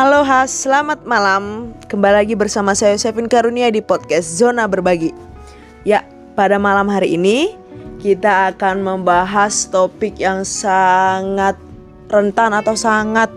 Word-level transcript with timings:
Halo 0.00 0.24
Has, 0.24 0.64
selamat 0.64 1.04
malam. 1.04 1.76
Kembali 1.84 2.24
lagi 2.24 2.32
bersama 2.32 2.72
saya 2.72 2.96
Sevin 2.96 3.28
Karunia 3.28 3.68
di 3.68 3.84
podcast 3.84 4.32
Zona 4.32 4.64
Berbagi. 4.64 5.12
Ya, 5.84 6.08
pada 6.32 6.56
malam 6.56 6.88
hari 6.88 7.20
ini 7.20 7.52
kita 8.00 8.48
akan 8.48 8.80
membahas 8.80 9.68
topik 9.68 10.16
yang 10.16 10.40
sangat 10.40 11.60
rentan 12.08 12.56
atau 12.56 12.72
sangat 12.72 13.28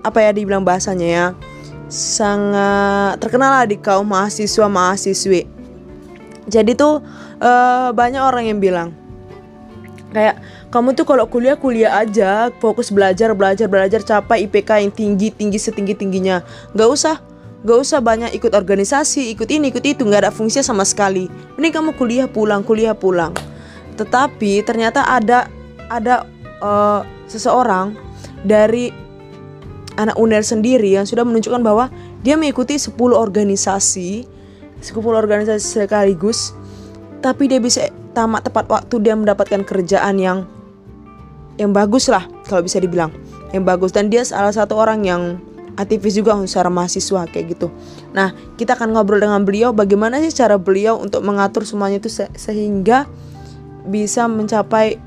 apa 0.00 0.24
ya 0.24 0.32
dibilang 0.32 0.64
bahasanya 0.64 1.04
ya 1.04 1.26
sangat 1.92 3.20
terkenal 3.20 3.52
lah 3.52 3.68
di 3.68 3.76
kaum 3.76 4.08
mahasiswa 4.08 4.64
mahasiswi. 4.64 5.44
Jadi 6.48 6.80
tuh 6.80 7.04
uh, 7.44 7.92
banyak 7.92 8.24
orang 8.24 8.48
yang 8.48 8.56
bilang 8.56 8.96
kayak 10.16 10.40
kamu 10.74 10.98
tuh 10.98 11.06
kalau 11.06 11.30
kuliah 11.30 11.54
kuliah 11.54 12.02
aja. 12.02 12.50
Fokus 12.58 12.90
belajar 12.90 13.30
belajar 13.30 13.70
belajar. 13.70 14.02
Capai 14.02 14.50
IPK 14.50 14.82
yang 14.82 14.90
tinggi 14.90 15.30
tinggi 15.30 15.54
setinggi 15.54 15.94
tingginya. 15.94 16.42
Nggak 16.74 16.88
usah 16.90 17.16
nggak 17.62 17.78
usah 17.78 18.02
banyak 18.02 18.34
ikut 18.34 18.50
organisasi 18.50 19.30
ikut 19.38 19.46
ini 19.54 19.70
ikut 19.70 19.86
itu. 19.86 20.02
Nggak 20.02 20.26
ada 20.26 20.32
fungsinya 20.34 20.66
sama 20.66 20.82
sekali. 20.82 21.30
Ini 21.30 21.70
kamu 21.70 21.94
kuliah 21.94 22.26
pulang 22.26 22.66
kuliah 22.66 22.90
pulang. 22.90 23.30
Tetapi 23.94 24.66
ternyata 24.66 25.06
ada 25.06 25.46
ada 25.86 26.26
uh, 26.58 27.06
seseorang 27.30 27.94
dari 28.42 28.90
anak 29.94 30.18
UNER 30.18 30.42
sendiri 30.42 30.98
yang 30.98 31.06
sudah 31.06 31.22
menunjukkan 31.22 31.62
bahwa 31.62 31.86
dia 32.26 32.34
mengikuti 32.34 32.74
10 32.74 32.98
organisasi 32.98 34.26
10 34.82 34.90
organisasi 34.90 35.86
sekaligus. 35.86 36.50
Tapi 37.22 37.46
dia 37.46 37.62
bisa 37.62 37.86
tamat 38.10 38.50
tepat 38.50 38.66
waktu 38.66 38.98
dia 38.98 39.14
mendapatkan 39.14 39.62
kerjaan 39.62 40.18
yang 40.18 40.38
yang 41.60 41.70
bagus 41.70 42.10
lah 42.10 42.26
kalau 42.46 42.66
bisa 42.66 42.82
dibilang 42.82 43.14
yang 43.54 43.62
bagus 43.62 43.94
dan 43.94 44.10
dia 44.10 44.26
salah 44.26 44.50
satu 44.50 44.74
orang 44.74 45.06
yang 45.06 45.38
aktivis 45.78 46.18
juga 46.18 46.34
secara 46.46 46.70
mahasiswa 46.70 47.26
kayak 47.30 47.58
gitu. 47.58 47.70
Nah 48.14 48.34
kita 48.58 48.78
akan 48.78 48.94
ngobrol 48.94 49.18
dengan 49.22 49.42
beliau 49.42 49.74
bagaimana 49.74 50.22
sih 50.22 50.30
cara 50.34 50.58
beliau 50.58 50.98
untuk 50.98 51.22
mengatur 51.26 51.66
semuanya 51.66 51.98
itu 51.98 52.10
se 52.10 52.30
sehingga 52.34 53.06
bisa 53.86 54.26
mencapai 54.30 54.98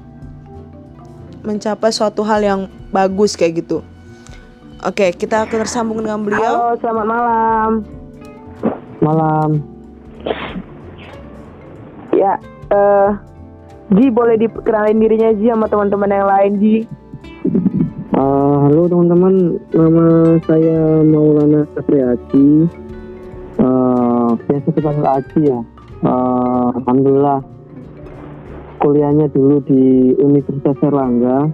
mencapai 1.43 1.91
suatu 1.91 2.23
hal 2.27 2.43
yang 2.43 2.61
bagus 2.91 3.35
kayak 3.35 3.63
gitu. 3.63 3.83
Oke 4.83 5.11
kita 5.15 5.47
akan 5.47 5.57
tersambung 5.63 6.03
dengan 6.03 6.23
beliau. 6.23 6.75
Halo 6.75 6.79
selamat 6.83 7.05
malam. 7.07 7.71
Malam. 8.99 9.49
Ya 12.11 12.39
uh, 12.71 13.15
Ji 13.87 14.11
boleh 14.11 14.35
dikenalin 14.35 14.99
dirinya 14.99 15.31
Ji 15.31 15.47
sama 15.47 15.71
teman-teman 15.71 16.11
yang 16.11 16.27
lain 16.27 16.51
Ji. 16.59 16.75
Uh, 18.11 18.67
halo 18.67 18.83
teman-teman, 18.91 19.63
nama 19.71 20.35
saya 20.43 21.07
Maulana 21.07 21.63
Satriaji. 21.71 22.67
Uh, 23.55 24.35
biasa 24.43 24.67
dipanggil 24.75 25.07
Aji 25.07 25.39
ya. 25.47 25.59
Uh, 26.03 26.75
Alhamdulillah 26.75 27.39
kuliahnya 28.83 29.31
dulu 29.31 29.63
di 29.63 30.11
Universitas 30.19 30.75
Erlangga, 30.83 31.47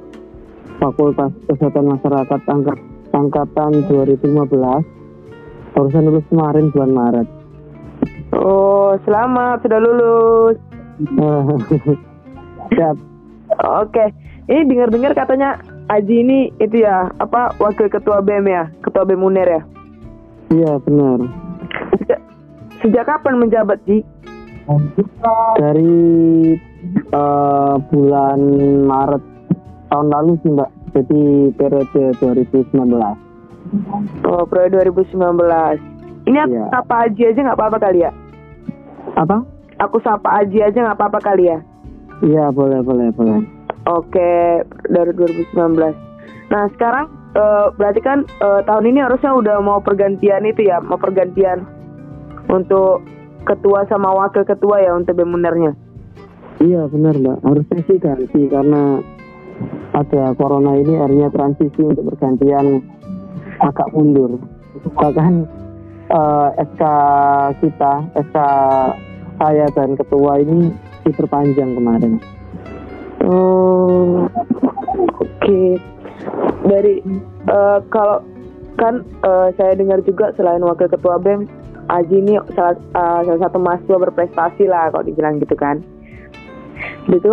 Fakultas 0.82 1.38
Kesehatan 1.46 1.86
Masyarakat 1.86 2.42
angkat, 2.50 2.78
angkatan 3.14 3.72
2015. 3.94 5.78
Barusan 5.78 6.02
lulus 6.10 6.26
kemarin 6.34 6.74
bulan 6.74 6.92
Maret. 6.98 7.28
Oh, 8.34 8.98
selamat 9.06 9.62
sudah 9.70 9.78
lulus. 9.78 10.58
Siap. 12.74 12.98
Oke, 13.84 14.06
ini 14.50 14.62
dengar-dengar 14.66 15.14
katanya 15.14 15.62
Aji 15.92 16.24
ini 16.24 16.40
itu 16.64 16.82
ya 16.82 17.12
apa 17.20 17.54
wakil 17.60 17.92
ketua 17.92 18.24
BEM 18.24 18.48
ya, 18.48 18.72
ketua 18.82 19.04
BEM 19.04 19.20
UNER 19.20 19.50
ya? 19.52 19.62
Iya 20.54 20.72
benar. 20.88 21.20
Sejak, 22.00 22.20
sejak 22.80 23.04
kapan 23.04 23.36
menjabat 23.38 23.78
Ji? 23.84 24.00
Dari 25.60 25.96
uh, 27.12 27.76
bulan 27.92 28.40
Maret 28.88 29.24
tahun 29.92 30.08
lalu 30.08 30.32
sih 30.40 30.52
Mbak. 30.56 30.72
Jadi 30.94 31.22
periode 31.58 32.04
2019. 32.22 32.74
Oh 34.24 34.48
periode 34.48 34.88
2019. 34.88 35.20
Ini 36.32 36.40
iya. 36.48 36.66
apa 36.72 37.12
Aji 37.12 37.22
aja 37.28 37.40
nggak 37.44 37.60
apa-apa 37.60 37.78
kali 37.84 38.08
ya? 38.08 38.12
Apa? 39.20 39.44
aku 39.84 40.00
sapa 40.00 40.42
Aji 40.42 40.64
aja 40.64 40.80
nggak 40.80 40.98
apa-apa 40.98 41.20
kali 41.20 41.52
ya? 41.52 41.60
Iya 42.24 42.56
boleh 42.56 42.80
boleh 42.82 43.12
boleh. 43.12 43.44
Oke 43.84 44.64
dari 44.88 45.12
2019. 45.12 45.76
Nah 46.48 46.64
sekarang 46.72 47.12
uh, 47.36 47.68
berarti 47.76 48.00
kan 48.00 48.24
uh, 48.40 48.64
tahun 48.64 48.96
ini 48.96 49.00
harusnya 49.04 49.36
udah 49.36 49.60
mau 49.60 49.84
pergantian 49.84 50.48
itu 50.48 50.72
ya, 50.72 50.80
mau 50.80 50.96
pergantian 50.96 51.68
untuk 52.48 53.04
ketua 53.44 53.84
sama 53.92 54.16
wakil 54.16 54.48
ketua 54.48 54.80
ya 54.80 54.96
untuk 54.96 55.20
bemunernya. 55.20 55.76
Iya 56.64 56.88
benar 56.88 57.20
mbak, 57.20 57.44
harusnya 57.44 57.80
sih 57.92 57.98
ganti 58.00 58.42
karena 58.48 59.04
ada 59.92 60.32
corona 60.40 60.80
ini 60.80 60.96
akhirnya 60.96 61.28
transisi 61.34 61.82
untuk 61.84 62.16
pergantian 62.16 62.80
agak 63.60 63.92
mundur. 63.92 64.40
Bahkan 64.96 65.34
uh, 66.08 66.50
eh, 66.56 66.64
SK 66.72 66.84
kita, 67.60 67.94
SK 68.16 68.38
saya 69.44 69.66
dan 69.76 70.00
ketua 70.00 70.40
ini 70.40 70.72
diperpanjang 71.04 71.76
kemarin. 71.76 72.20
Oh, 73.24 74.28
oke. 74.28 75.28
Okay. 75.40 75.80
Dari 76.64 77.04
uh, 77.52 77.84
kalau 77.92 78.24
kan 78.80 79.04
uh, 79.24 79.52
saya 79.60 79.76
dengar 79.76 80.00
juga 80.04 80.32
selain 80.36 80.64
wakil 80.64 80.88
ketua 80.88 81.20
BEM, 81.20 81.48
Aji 81.92 82.16
ini 82.24 82.40
salah, 82.56 82.80
uh, 82.96 83.22
salah 83.28 83.42
satu 83.48 83.60
mahasiswa 83.60 83.98
berprestasi 84.08 84.64
lah 84.72 84.92
kalau 84.92 85.04
dibilang 85.04 85.40
gitu 85.44 85.56
kan. 85.56 85.84
Gitu. 87.12 87.32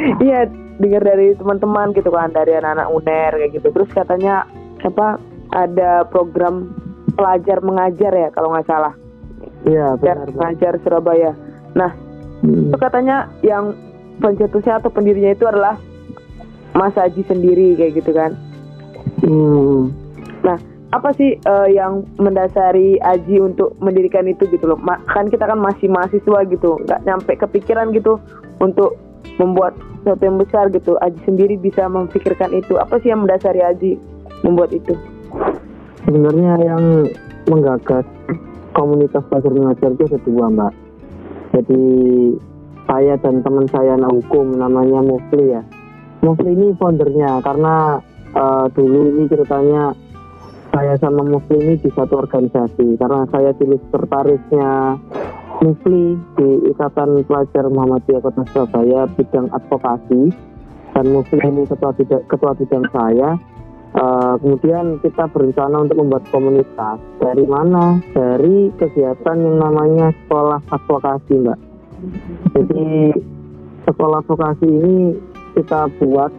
Iya, 0.00 0.48
dengar 0.80 1.02
dari 1.04 1.36
teman-teman 1.36 1.92
gitu 1.92 2.08
kan, 2.08 2.32
dari 2.32 2.56
anak-anak 2.56 2.88
UNER 2.88 3.32
kayak 3.36 3.52
gitu. 3.58 3.68
Terus 3.68 3.90
katanya 3.92 4.48
apa 4.80 5.20
ada 5.52 6.08
program 6.08 6.72
pelajar 7.18 7.60
mengajar 7.60 8.12
ya 8.14 8.28
kalau 8.32 8.54
nggak 8.54 8.64
salah. 8.70 8.94
Iya, 9.68 9.96
benar. 10.00 10.28
Pengajar 10.32 10.74
Surabaya. 10.80 11.32
Nah, 11.76 11.92
hmm. 12.44 12.72
itu 12.72 12.76
katanya 12.80 13.28
yang 13.44 13.76
pencetusnya 14.20 14.80
atau 14.80 14.92
pendirinya 14.92 15.32
itu 15.32 15.44
adalah 15.48 15.76
Mas 16.76 16.94
Aji 16.96 17.24
sendiri 17.26 17.76
kayak 17.76 18.00
gitu 18.00 18.12
kan. 18.14 18.36
Hmm. 19.20 19.92
Nah, 20.40 20.56
apa 20.90 21.12
sih 21.14 21.36
uh, 21.44 21.68
yang 21.68 22.08
mendasari 22.16 22.96
Aji 23.00 23.38
untuk 23.42 23.76
mendirikan 23.78 24.26
itu 24.26 24.48
gitu 24.48 24.74
loh? 24.74 24.78
Ma 24.80 24.98
kan 25.10 25.28
kita 25.28 25.44
kan 25.44 25.60
masih 25.60 25.90
mahasiswa 25.92 26.38
gitu, 26.48 26.80
nggak 26.86 27.00
nyampe 27.04 27.32
kepikiran 27.36 27.92
gitu 27.92 28.16
untuk 28.58 28.96
membuat 29.36 29.76
sesuatu 30.00 30.22
yang 30.24 30.38
besar 30.40 30.64
gitu. 30.72 30.96
Aji 31.04 31.20
sendiri 31.28 31.54
bisa 31.60 31.84
memikirkan 31.88 32.56
itu. 32.56 32.76
Apa 32.80 33.00
sih 33.04 33.12
yang 33.12 33.24
mendasari 33.24 33.60
Aji 33.60 34.00
membuat 34.42 34.72
itu? 34.72 34.96
Sebenarnya 36.08 36.52
yang 36.64 36.82
menggagas 37.48 38.08
komunitas 38.72 39.22
belajar 39.26 39.52
mengajar 39.52 39.90
itu 39.94 40.04
ada 40.06 40.18
dua 40.22 40.46
mbak. 40.50 40.72
Jadi 41.50 41.82
saya 42.86 43.14
dan 43.22 43.42
teman 43.42 43.66
saya 43.70 43.94
anak 43.94 44.10
hukum 44.22 44.58
namanya 44.58 45.02
Mufli 45.02 45.54
ya. 45.54 45.62
Mufli 46.22 46.52
ini 46.52 46.74
foundernya 46.76 47.38
karena 47.42 47.98
uh, 48.34 48.66
dulu 48.74 49.14
ini 49.14 49.22
ceritanya 49.30 49.94
saya 50.70 50.94
sama 51.02 51.22
Mufli 51.26 51.58
ini 51.58 51.74
di 51.78 51.90
satu 51.90 52.18
organisasi. 52.22 52.98
Karena 52.98 53.26
saya 53.30 53.50
dulu 53.54 53.78
sekretarisnya 53.88 54.70
Mufli 55.60 56.16
di 56.38 56.48
Ikatan 56.72 57.20
Pelajar 57.26 57.64
Muhammadiyah 57.68 58.22
Kota 58.22 58.42
Surabaya 58.54 59.06
bidang 59.18 59.50
advokasi. 59.50 60.30
Dan 60.90 61.06
Mufli 61.14 61.38
ini 61.46 61.62
ketua 61.66 61.94
bidang, 61.94 62.22
ketua 62.26 62.52
bidang 62.58 62.84
saya 62.90 63.38
Uh, 63.90 64.38
kemudian 64.38 65.02
kita 65.02 65.26
berencana 65.34 65.82
untuk 65.82 65.98
membuat 65.98 66.22
komunitas. 66.30 67.02
Dari 67.18 67.42
mana? 67.42 67.98
Dari 68.14 68.70
kegiatan 68.78 69.34
yang 69.34 69.58
namanya 69.58 70.14
sekolah 70.24 70.62
advokasi, 70.70 71.34
Mbak. 71.42 71.58
Jadi 72.54 72.86
sekolah 73.90 74.22
advokasi 74.22 74.66
ini 74.70 75.18
kita 75.58 75.90
buat 75.98 76.30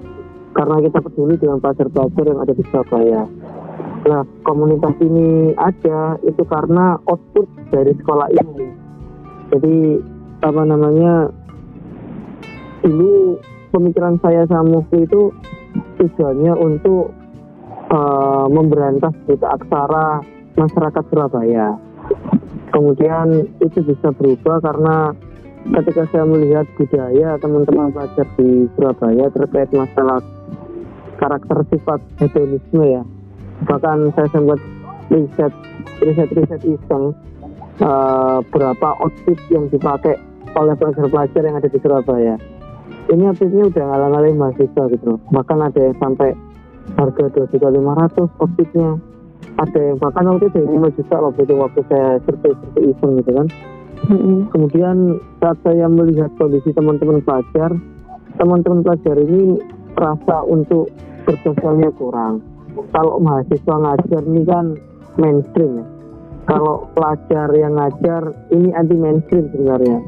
karena 0.56 0.80
kita 0.80 1.00
peduli 1.04 1.36
dengan 1.36 1.60
pelajar-pelajar 1.60 2.24
yang 2.24 2.40
ada 2.40 2.54
di 2.56 2.64
Surabaya. 2.72 3.22
Nah, 4.02 4.24
komunitas 4.48 4.96
ini 5.04 5.52
ada 5.60 6.18
itu 6.24 6.44
karena 6.48 6.98
output 7.04 7.48
dari 7.68 7.92
sekolah 8.00 8.28
ini. 8.32 8.68
Jadi 9.52 9.78
apa 10.40 10.62
namanya? 10.64 11.28
Dulu 12.82 13.38
pemikiran 13.70 14.18
saya 14.26 14.48
sama 14.50 14.82
Mufti 14.82 15.06
itu 15.06 15.30
tujuannya 16.02 16.54
untuk 16.58 17.14
uh, 17.92 18.46
memberantas 18.48 19.14
buta 19.28 19.48
aksara 19.60 20.24
masyarakat 20.56 21.04
Surabaya. 21.12 21.76
Kemudian 22.72 23.52
itu 23.60 23.80
bisa 23.84 24.16
berubah 24.16 24.64
karena 24.64 25.12
ketika 25.62 26.10
saya 26.10 26.26
melihat 26.26 26.66
budaya 26.80 27.38
teman-teman 27.38 27.94
pelajar 27.94 28.28
di 28.40 28.66
Surabaya 28.74 29.26
terkait 29.30 29.70
masalah 29.76 30.24
karakter 31.20 31.58
sifat 31.70 32.00
hedonisme 32.18 32.84
ya. 32.88 33.04
Bahkan 33.68 34.16
saya 34.18 34.28
sempat 34.34 34.60
riset 35.12 35.54
riset 36.02 36.30
riset 36.34 36.62
iseng 36.66 37.14
uh, 37.84 38.42
berapa 38.50 38.88
outfit 39.04 39.38
yang 39.54 39.70
dipakai 39.70 40.18
oleh 40.52 40.76
pelajar-pelajar 40.76 41.42
yang 41.46 41.56
ada 41.60 41.70
di 41.70 41.80
Surabaya. 41.80 42.36
Ini 43.12 43.24
outfitnya 43.30 43.70
udah 43.70 43.84
ngalang-ngalang 43.86 44.36
mahasiswa 44.40 44.84
gitu 44.96 45.20
bahkan 45.30 45.60
ada 45.62 45.80
yang 45.80 45.96
sampai 46.00 46.34
harga 46.98 47.24
dua 47.32 47.46
juta 47.50 47.68
lima 47.72 47.94
ratus 47.98 48.30
outfitnya 48.42 49.00
ada 49.58 49.80
yang 49.82 49.98
bahkan 50.00 50.26
waktu 50.30 50.48
itu 50.54 50.60
lima 50.64 50.90
juta 50.94 51.16
waktu 51.18 51.42
itu 51.44 51.54
waktu 51.58 51.82
saya 51.90 52.10
survei 52.24 52.54
survei 52.56 52.84
iseng 52.94 53.12
gitu 53.20 53.32
kan. 53.36 53.48
Kemudian 54.50 55.22
saat 55.38 55.58
saya 55.62 55.86
melihat 55.86 56.34
kondisi 56.42 56.74
teman-teman 56.74 57.22
pelajar 57.22 57.70
teman-teman 58.40 58.82
pelajar 58.82 59.16
ini 59.22 59.60
rasa 59.94 60.42
untuk 60.48 60.90
bersosialnya 61.28 61.94
kurang. 62.00 62.42
Kalau 62.96 63.20
mahasiswa 63.20 63.76
ngajar 63.78 64.22
ini 64.26 64.42
kan 64.48 64.66
mainstream 65.20 65.84
ya. 65.84 65.86
Kalau 66.50 66.90
pelajar 66.98 67.54
yang 67.54 67.78
ngajar 67.78 68.34
ini 68.50 68.74
anti 68.74 68.98
mainstream 68.98 69.46
sebenarnya. 69.54 70.02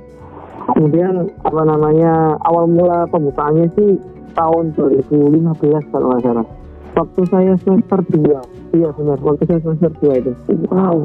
Kemudian 0.74 1.30
apa 1.44 1.62
namanya 1.68 2.40
awal 2.48 2.66
mula 2.66 3.06
pembukaannya 3.12 3.68
sih 3.76 4.00
tahun 4.34 4.74
2015 4.74 5.92
kalau 5.94 6.06
nggak 6.10 6.24
salah 6.24 6.48
waktu 6.94 7.22
saya 7.30 7.54
semester 7.62 8.00
2 8.06 8.78
iya 8.78 8.90
benar. 8.94 9.18
Waktu 9.22 9.44
saya 9.50 9.60
semester 9.62 9.92
2 10.02 10.22
itu. 10.22 10.32
Wow. 10.70 10.98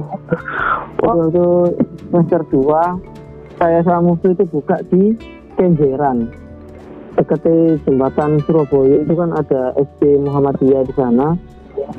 Waktu 1.05 1.25
itu 1.33 1.47
semester 2.09 2.41
2 2.49 3.61
saya 3.61 3.83
sama 3.83 4.15
Mufti 4.15 4.33
itu 4.33 4.45
buka 4.49 4.79
di 4.89 5.19
Kenjeran. 5.59 6.31
Dekat 7.19 7.43
jembatan 7.83 8.39
Surabaya. 8.47 9.03
Itu 9.03 9.15
kan 9.19 9.35
ada 9.35 9.75
SD 9.75 10.23
Muhammadiyah 10.23 10.87
di 10.87 10.95
sana. 10.95 11.35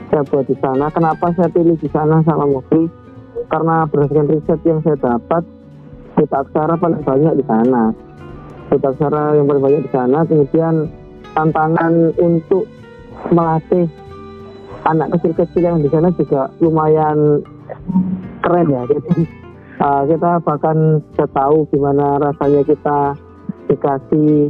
Saya 0.08 0.24
buat 0.24 0.48
di 0.48 0.56
sana. 0.64 0.88
Kenapa 0.88 1.36
saya 1.36 1.52
pilih 1.52 1.76
di 1.76 1.90
sana 1.92 2.24
sama 2.24 2.48
Mufti 2.48 2.88
karena 3.52 3.84
berdasarkan 3.90 4.28
riset 4.32 4.60
yang 4.64 4.80
saya 4.80 4.96
dapat 4.96 5.44
buta 6.16 6.38
aksara 6.48 6.74
paling 6.80 7.04
banyak 7.04 7.34
di 7.36 7.44
sana. 7.44 7.92
Buta 8.72 8.88
aksara 8.96 9.36
yang 9.36 9.46
paling 9.46 9.64
banyak 9.64 9.82
di 9.84 9.92
sana. 9.92 10.24
Kemudian 10.24 10.88
tantangan 11.36 12.16
untuk 12.16 12.64
melatih 13.28 13.88
anak 14.88 15.12
kecil-kecil 15.18 15.64
yang 15.64 15.78
di 15.84 15.90
sana 15.92 16.10
juga 16.16 16.48
lumayan 16.64 17.44
keren 18.40 18.68
ya. 18.72 18.82
Jadi 18.88 19.28
uh, 19.84 20.04
kita 20.08 20.32
bahkan 20.42 21.04
bisa 21.12 21.26
tahu 21.36 21.68
gimana 21.70 22.18
rasanya 22.24 22.64
kita 22.64 23.00
dikasih 23.68 24.50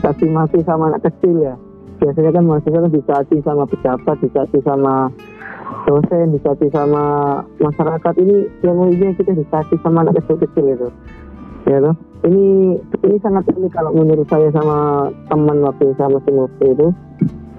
kasih 0.00 0.28
mati 0.32 0.58
sama 0.64 0.92
anak 0.92 1.04
kecil 1.12 1.44
ya. 1.44 1.54
Biasanya 1.96 2.30
kan 2.36 2.44
mahasiswa 2.44 2.84
kan 2.84 2.92
dicaci 2.92 3.36
sama 3.40 3.64
pejabat 3.64 4.16
dicaci 4.20 4.58
sama 4.60 5.08
dosen 5.88 6.36
dicaci 6.36 6.66
sama 6.68 7.04
masyarakat. 7.60 8.14
Ini 8.20 8.36
yang 8.64 8.76
ini 8.92 9.16
kita 9.16 9.32
dicaci 9.32 9.76
sama 9.80 10.04
anak 10.04 10.20
kecil-kecil 10.24 10.64
itu. 10.76 10.88
Ya 11.66 11.82
tuh 11.82 11.96
ini 12.26 12.74
ini 13.04 13.16
sangat 13.20 13.46
unik 13.52 13.72
kalau 13.74 13.92
menurut 13.94 14.26
saya 14.26 14.48
sama 14.50 15.08
teman 15.28 15.62
waktu 15.62 15.94
sama 15.94 16.18
si 16.26 16.30
itu 16.64 16.88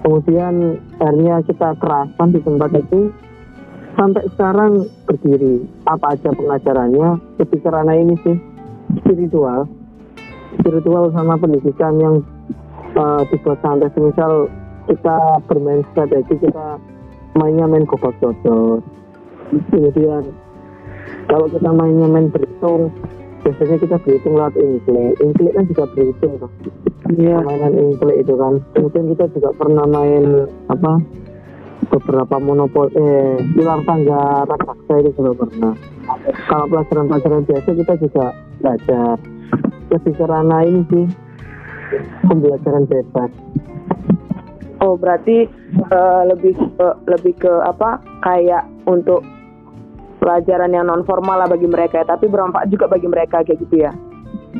kemudian 0.02 0.78
akhirnya 0.98 1.42
kita 1.46 1.68
kerasan 1.78 2.28
di 2.34 2.40
tempat 2.42 2.70
itu. 2.76 3.12
Sampai 3.98 4.30
sekarang 4.30 4.86
berdiri. 5.10 5.66
Apa 5.90 6.14
aja 6.14 6.30
pengajarannya? 6.30 7.18
Lebih 7.42 7.58
karena 7.66 7.92
ini 7.98 8.14
sih. 8.22 8.36
Spiritual. 9.02 9.66
Spiritual 10.54 11.10
sama 11.10 11.34
pendidikan 11.34 11.98
yang 11.98 12.22
uh, 12.94 13.22
dibuat 13.28 13.58
santai 13.60 13.90
misal 13.98 14.48
kita 14.88 15.16
bermain 15.44 15.84
strategi 15.92 16.34
kita 16.40 16.80
mainnya 17.36 17.68
main 17.68 17.84
gobak 17.84 18.16
cocok 18.18 18.80
kemudian 19.68 20.32
kalau 21.28 21.46
kita 21.52 21.70
mainnya 21.70 22.08
main 22.08 22.32
berhitung 22.32 22.88
biasanya 23.46 23.76
kita 23.80 23.96
berhitung 24.02 24.34
lewat 24.34 24.54
inklik 24.58 25.14
inklik 25.22 25.52
kan 25.54 25.64
juga 25.70 25.84
berhitung 25.94 26.32
tuh 26.42 26.50
Iya. 27.08 27.40
Mainan 27.40 27.72
inklik 27.72 28.20
itu 28.20 28.34
kan. 28.36 28.60
Kemudian 28.76 29.16
kita 29.16 29.24
juga 29.32 29.50
pernah 29.56 29.86
main 29.88 30.44
apa 30.68 31.00
beberapa 31.88 32.36
monopol 32.36 32.92
eh 32.92 33.40
pilar 33.56 33.80
tangga 33.88 34.44
raksasa 34.44 34.94
itu 35.00 35.10
juga 35.16 35.46
pernah. 35.46 35.72
Kalau 36.52 36.66
pelajaran-pelajaran 36.68 37.48
biasa 37.48 37.68
kita 37.72 37.94
juga 38.04 38.26
belajar. 38.60 39.16
Lebih 39.88 40.12
karena 40.20 40.58
ini 40.68 40.80
sih 40.92 41.06
pembelajaran 42.28 42.84
bebas. 42.84 43.30
Oh 44.84 44.94
berarti 45.00 45.48
uh, 45.88 46.22
lebih 46.28 46.54
uh, 46.76 46.94
lebih 47.08 47.34
ke 47.40 47.50
apa 47.64 48.04
kayak 48.20 48.68
untuk 48.84 49.24
pelajaran 50.28 50.76
yang 50.76 50.84
non 50.84 51.08
formal 51.08 51.40
lah 51.40 51.48
bagi 51.48 51.64
mereka, 51.64 52.04
tapi 52.04 52.28
bermanfaat 52.28 52.68
juga 52.68 52.84
bagi 52.84 53.08
mereka 53.08 53.40
kayak 53.40 53.64
gitu 53.64 53.88
ya? 53.88 53.92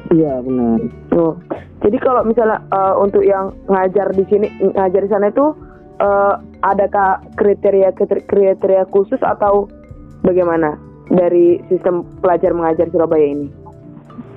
Iya 0.09 0.41
benar. 0.41 0.81
Oh 1.13 1.37
jadi 1.79 1.97
kalau 2.03 2.27
misalnya 2.27 2.59
uh, 2.75 2.99
untuk 2.99 3.23
yang 3.23 3.55
ngajar 3.71 4.11
di 4.11 4.25
sini 4.27 4.51
ngajar 4.75 5.01
di 5.07 5.11
sana 5.11 5.31
itu 5.31 5.55
uh, 6.03 6.35
adakah 6.67 7.23
kriteria 7.39 7.95
kriteria 8.27 8.85
khusus 8.91 9.23
atau 9.23 9.71
bagaimana 10.27 10.75
dari 11.07 11.63
sistem 11.71 12.03
pelajar 12.19 12.51
mengajar 12.51 12.91
Surabaya 12.91 13.27
ini? 13.31 13.49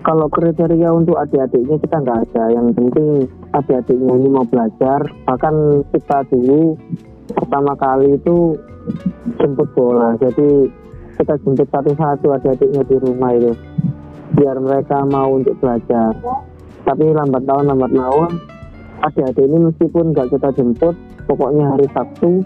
Kalau 0.01 0.29
kriteria 0.33 0.89
untuk 0.93 1.17
adik-adiknya 1.17 1.77
kita 1.77 1.95
nggak 2.01 2.19
ada. 2.29 2.43
Yang 2.53 2.67
penting 2.77 3.07
adik-adiknya 3.53 4.13
ini 4.17 4.29
mau 4.29 4.45
belajar. 4.45 5.01
Bahkan 5.29 5.55
kita 5.93 6.25
dulu 6.29 6.77
pertama 7.33 7.73
kali 7.77 8.17
itu 8.17 8.57
jemput 9.37 9.69
bola. 9.77 10.17
Jadi 10.17 10.69
kita 11.21 11.37
jemput 11.45 11.69
satu-satu 11.69 12.27
adik-adiknya 12.33 12.81
di 12.89 12.95
rumah 12.97 13.31
itu 13.37 13.53
biar 14.33 14.57
mereka 14.57 15.05
mau 15.05 15.37
untuk 15.37 15.53
belajar. 15.61 16.17
Tapi 16.81 17.13
lambat 17.13 17.45
laun 17.45 17.69
lambat 17.69 17.91
laun 17.93 18.31
adik-adik 19.05 19.45
ini 19.45 19.57
meskipun 19.69 20.17
nggak 20.17 20.33
kita 20.33 20.49
jemput 20.57 20.97
pokoknya 21.29 21.77
hari 21.77 21.85
Sabtu 21.93 22.41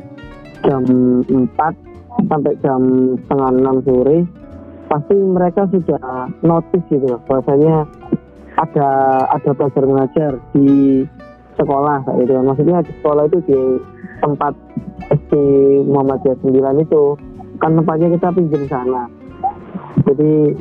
jam 0.68 0.84
4 1.24 2.28
sampai 2.28 2.54
jam 2.60 2.82
setengah 3.24 3.50
6 3.64 3.88
sore 3.88 4.18
pasti 4.92 5.16
mereka 5.16 5.62
sudah 5.72 6.32
notice 6.44 6.86
gitu 6.92 7.16
bahwasanya 7.28 7.88
ada 8.56 8.90
ada 9.36 9.52
belajar 9.52 9.84
mengajar 9.84 10.32
di 10.52 11.04
sekolah 11.56 12.04
kayak 12.04 12.18
gitu. 12.28 12.32
Maksudnya 12.44 12.78
di 12.84 12.92
sekolah 13.00 13.24
itu 13.32 13.40
di 13.48 13.60
tempat 14.20 14.54
SD 15.12 15.34
Muhammadiyah 15.88 16.38
9 16.44 16.86
itu 16.88 17.04
kan 17.60 17.72
tempatnya 17.76 18.08
kita 18.16 18.28
pinjam 18.36 18.64
sana. 18.68 19.04
Jadi 20.06 20.56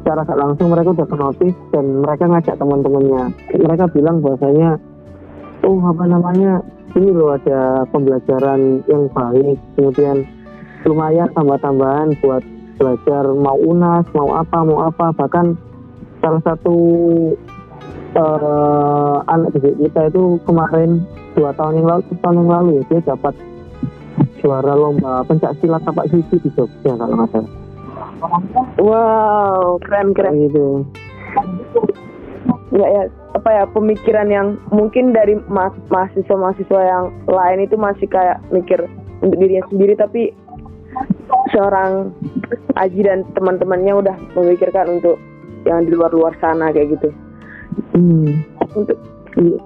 secara 0.00 0.22
langsung 0.36 0.72
mereka 0.72 0.94
udah 0.94 1.08
kenotis 1.08 1.54
dan 1.72 1.84
mereka 2.04 2.24
ngajak 2.28 2.56
teman-temannya. 2.56 3.22
Mereka 3.56 3.84
bilang 3.92 4.20
bahwasanya 4.20 4.80
oh 5.64 5.80
apa 5.84 6.04
namanya 6.08 6.62
ini 6.96 7.12
loh 7.12 7.36
ada 7.36 7.84
pembelajaran 7.92 8.80
yang 8.88 9.04
baik 9.12 9.58
kemudian 9.76 10.24
lumayan 10.88 11.28
tambah-tambahan 11.36 12.16
buat 12.24 12.40
belajar 12.78 13.26
mau 13.34 13.58
unas 13.58 14.06
mau 14.14 14.32
apa 14.32 14.58
mau 14.64 14.88
apa. 14.88 15.12
Bahkan 15.12 15.46
salah 16.22 16.42
satu 16.46 16.76
uh, 18.16 19.16
anak 19.28 19.54
didik 19.58 19.76
kita 19.88 20.08
itu 20.08 20.40
kemarin 20.46 21.02
dua 21.36 21.52
tahun 21.54 21.82
yang 21.82 21.88
lalu 21.88 22.02
tahun 22.22 22.36
yang 22.42 22.50
lalu 22.50 22.70
ya 22.80 22.82
dia 22.88 23.00
dapat 23.14 23.34
juara 24.40 24.74
lomba 24.74 25.22
pencak 25.26 25.54
silat 25.60 25.82
tapak 25.82 26.08
sisi 26.10 26.36
di 26.42 26.50
Jogja 26.54 26.94
kalau 26.94 27.14
nggak 27.14 27.30
salah 27.34 27.52
Wow, 28.78 29.78
keren 29.82 30.14
keren. 30.14 30.48
Gitu. 30.48 30.66
Ya 32.74 32.86
ya, 32.86 33.02
apa 33.32 33.50
ya 33.50 33.64
pemikiran 33.70 34.28
yang 34.28 34.46
mungkin 34.68 35.16
dari 35.16 35.38
ma 35.48 35.72
mahasiswa-mahasiswa 35.88 36.80
yang 36.84 37.04
lain 37.26 37.64
itu 37.64 37.76
masih 37.80 38.06
kayak 38.10 38.42
mikir 38.52 38.84
untuk 39.24 39.38
dirinya 39.40 39.64
sendiri 39.72 39.94
tapi 39.96 40.22
seorang 41.54 42.12
Aji 42.78 43.02
dan 43.02 43.26
teman-temannya 43.34 43.90
udah 43.90 44.16
memikirkan 44.38 45.02
untuk 45.02 45.18
yang 45.66 45.82
di 45.82 45.90
luar-luar 45.90 46.30
sana 46.38 46.70
kayak 46.70 46.94
gitu. 46.94 47.10
Hmm. 47.96 48.46
Untuk 48.78 48.98
iya. 49.34 49.58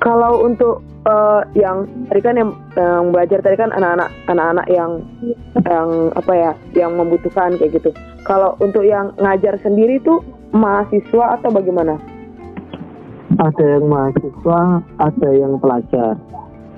Kalau 0.00 0.48
untuk 0.48 0.80
uh, 1.04 1.44
yang 1.52 1.84
tadi 2.08 2.20
kan 2.24 2.34
yang, 2.40 2.50
yang 2.74 3.12
belajar 3.12 3.38
tadi 3.44 3.56
kan 3.60 3.70
anak-anak 3.72 4.08
anak-anak 4.32 4.66
yang 4.72 4.90
yang 5.60 5.88
apa 6.16 6.32
ya 6.32 6.52
yang 6.72 6.96
membutuhkan 6.96 7.60
kayak 7.60 7.76
gitu. 7.76 7.92
Kalau 8.24 8.56
untuk 8.60 8.84
yang 8.84 9.12
ngajar 9.20 9.60
sendiri 9.60 10.00
tuh 10.00 10.24
mahasiswa 10.56 11.40
atau 11.40 11.52
bagaimana? 11.52 12.00
Ada 13.40 13.78
yang 13.78 13.86
mahasiswa, 13.88 14.60
ada 15.00 15.28
yang 15.32 15.52
pelajar. 15.60 16.18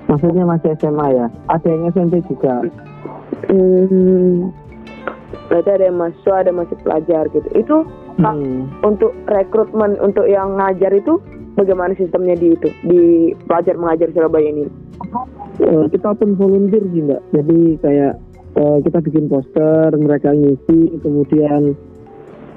Maksudnya 0.07 0.43
masih 0.45 0.75
SMA 0.79 1.07
ya. 1.15 1.27
Ada 1.49 1.67
yang 1.67 1.83
SMP 1.91 2.21
juga. 2.27 2.63
Hmm. 3.49 4.51
Berarti 5.49 5.69
ada 5.73 5.83
yang 5.89 5.97
mahasiswa, 5.97 6.35
ada 6.45 6.51
masih 6.53 6.77
pelajar 6.85 7.23
gitu. 7.33 7.49
Itu 7.57 7.77
hmm. 8.21 8.85
untuk 8.85 9.11
rekrutmen 9.27 9.97
untuk 9.99 10.29
yang 10.29 10.55
ngajar 10.55 10.93
itu 10.93 11.19
bagaimana 11.53 11.93
sistemnya 11.97 12.35
di 12.37 12.53
itu 12.53 12.69
di 12.85 13.03
pelajar 13.45 13.75
mengajar 13.77 14.09
Surabaya 14.13 14.49
ini? 14.49 14.65
eh, 15.61 15.85
kita 15.91 16.09
pun 16.17 16.33
volunteer 16.37 16.83
sih 16.89 17.03
mbak. 17.03 17.21
Jadi 17.33 17.59
kayak 17.83 18.13
eh, 18.57 18.77
kita 18.81 18.97
bikin 19.03 19.25
poster 19.29 19.89
mereka 19.97 20.33
ngisi 20.33 20.97
kemudian 21.01 21.77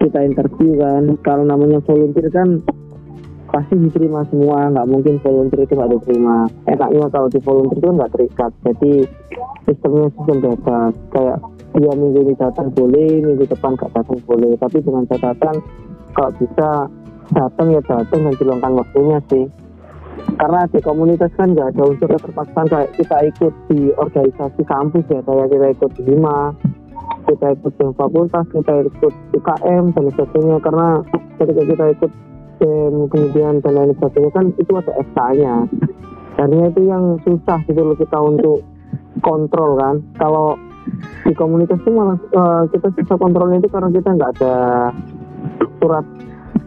kita 0.00 0.18
interview 0.24 0.76
kan. 0.80 1.02
Kalau 1.24 1.44
namanya 1.44 1.80
volunteer 1.84 2.28
kan 2.32 2.60
pasti 3.50 3.74
diterima 3.76 4.24
semua. 4.32 4.72
Nggak 4.72 4.88
mungkin 4.88 5.14
volunteer 5.20 5.64
itu 5.64 5.72
nggak 5.76 5.92
diterima. 5.96 6.48
Enaknya 6.68 7.06
kalau 7.12 7.28
di 7.28 7.40
volunteer 7.40 7.78
itu 7.80 7.88
nggak 7.92 8.12
terikat. 8.16 8.50
Jadi 8.64 8.92
sistemnya 9.68 10.08
sistem 10.16 10.36
bebas. 10.40 10.94
Kayak 11.12 11.38
dia 11.76 11.92
minggu 11.92 12.20
ini 12.24 12.34
datang 12.40 12.72
boleh 12.72 13.10
minggu 13.20 13.44
depan 13.44 13.76
nggak 13.76 13.92
datang 13.92 14.18
boleh. 14.24 14.52
Tapi 14.56 14.76
dengan 14.80 15.04
catatan 15.08 15.56
kalau 16.16 16.32
bisa 16.40 16.88
datang 17.32 17.66
ya 17.74 17.80
datang 17.82 18.20
dan 18.26 18.34
dilongkan 18.38 18.72
waktunya 18.76 19.18
sih. 19.30 19.46
Karena 20.36 20.64
di 20.68 20.80
komunitas 20.80 21.30
kan 21.36 21.52
nggak 21.52 21.76
ada 21.76 21.82
unsur 21.86 22.08
keterpaksaan 22.08 22.66
kayak 22.68 22.90
kita 22.98 23.16
ikut 23.30 23.52
di 23.70 23.80
organisasi 23.94 24.62
kampus 24.64 25.04
ya 25.08 25.20
kayak 25.22 25.48
kita 25.52 25.66
ikut 25.76 25.90
di 25.96 26.02
lima 26.12 26.52
kita 27.26 27.46
ikut 27.58 27.72
di 27.74 27.84
fakultas 27.94 28.46
kita 28.50 28.72
ikut 28.86 29.14
UKM 29.36 29.84
dan 29.94 30.04
sebagainya. 30.14 30.56
Karena 30.60 30.88
ketika 31.40 31.62
kita 31.62 31.84
ikut 31.98 32.12
BEM 32.56 32.94
kemudian 33.12 33.54
dan 33.60 33.72
lain 33.76 33.92
sebagainya 34.00 34.30
kan 34.32 34.44
itu 34.56 34.72
ada 34.72 34.92
FK-nya 34.96 35.54
akhirnya 36.36 36.68
itu 36.68 36.80
yang 36.84 37.04
susah 37.24 37.58
gitu 37.64 37.80
loh 37.80 37.96
kita 37.96 38.18
untuk 38.20 38.60
kontrol 39.24 39.80
kan. 39.80 40.04
Kalau 40.20 40.60
di 41.24 41.32
komunitas 41.34 41.80
itu 41.82 41.90
malah 41.90 42.16
eh, 42.20 42.62
kita 42.70 42.92
susah 42.92 43.16
kontrolnya 43.16 43.58
itu 43.58 43.68
karena 43.72 43.90
kita 43.90 44.08
nggak 44.14 44.30
ada 44.38 44.54
surat 45.80 46.06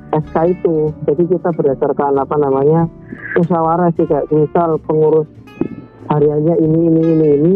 SK 0.09 0.35
itu 0.57 0.93
jadi 1.05 1.23
kita 1.29 1.49
berdasarkan 1.53 2.17
apa 2.17 2.35
namanya 2.37 2.89
musyawarah 3.37 3.93
sih 3.95 4.05
kayak 4.09 4.29
misal 4.33 4.81
pengurus 4.85 5.29
hariannya 6.09 6.55
ini 6.59 6.79
ini 6.89 7.01
ini 7.01 7.27
ini 7.37 7.55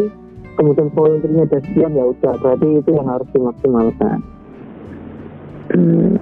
kemudian 0.53 0.93
volunteernya 0.93 1.49
ada 1.49 1.59
sekian 1.65 1.97
ya 1.97 2.05
udah 2.05 2.33
berarti 2.37 2.67
itu 2.77 2.89
yang 2.93 3.07
harus 3.09 3.27
dimaksimalkan 3.33 4.21
Hmm. 5.73 6.19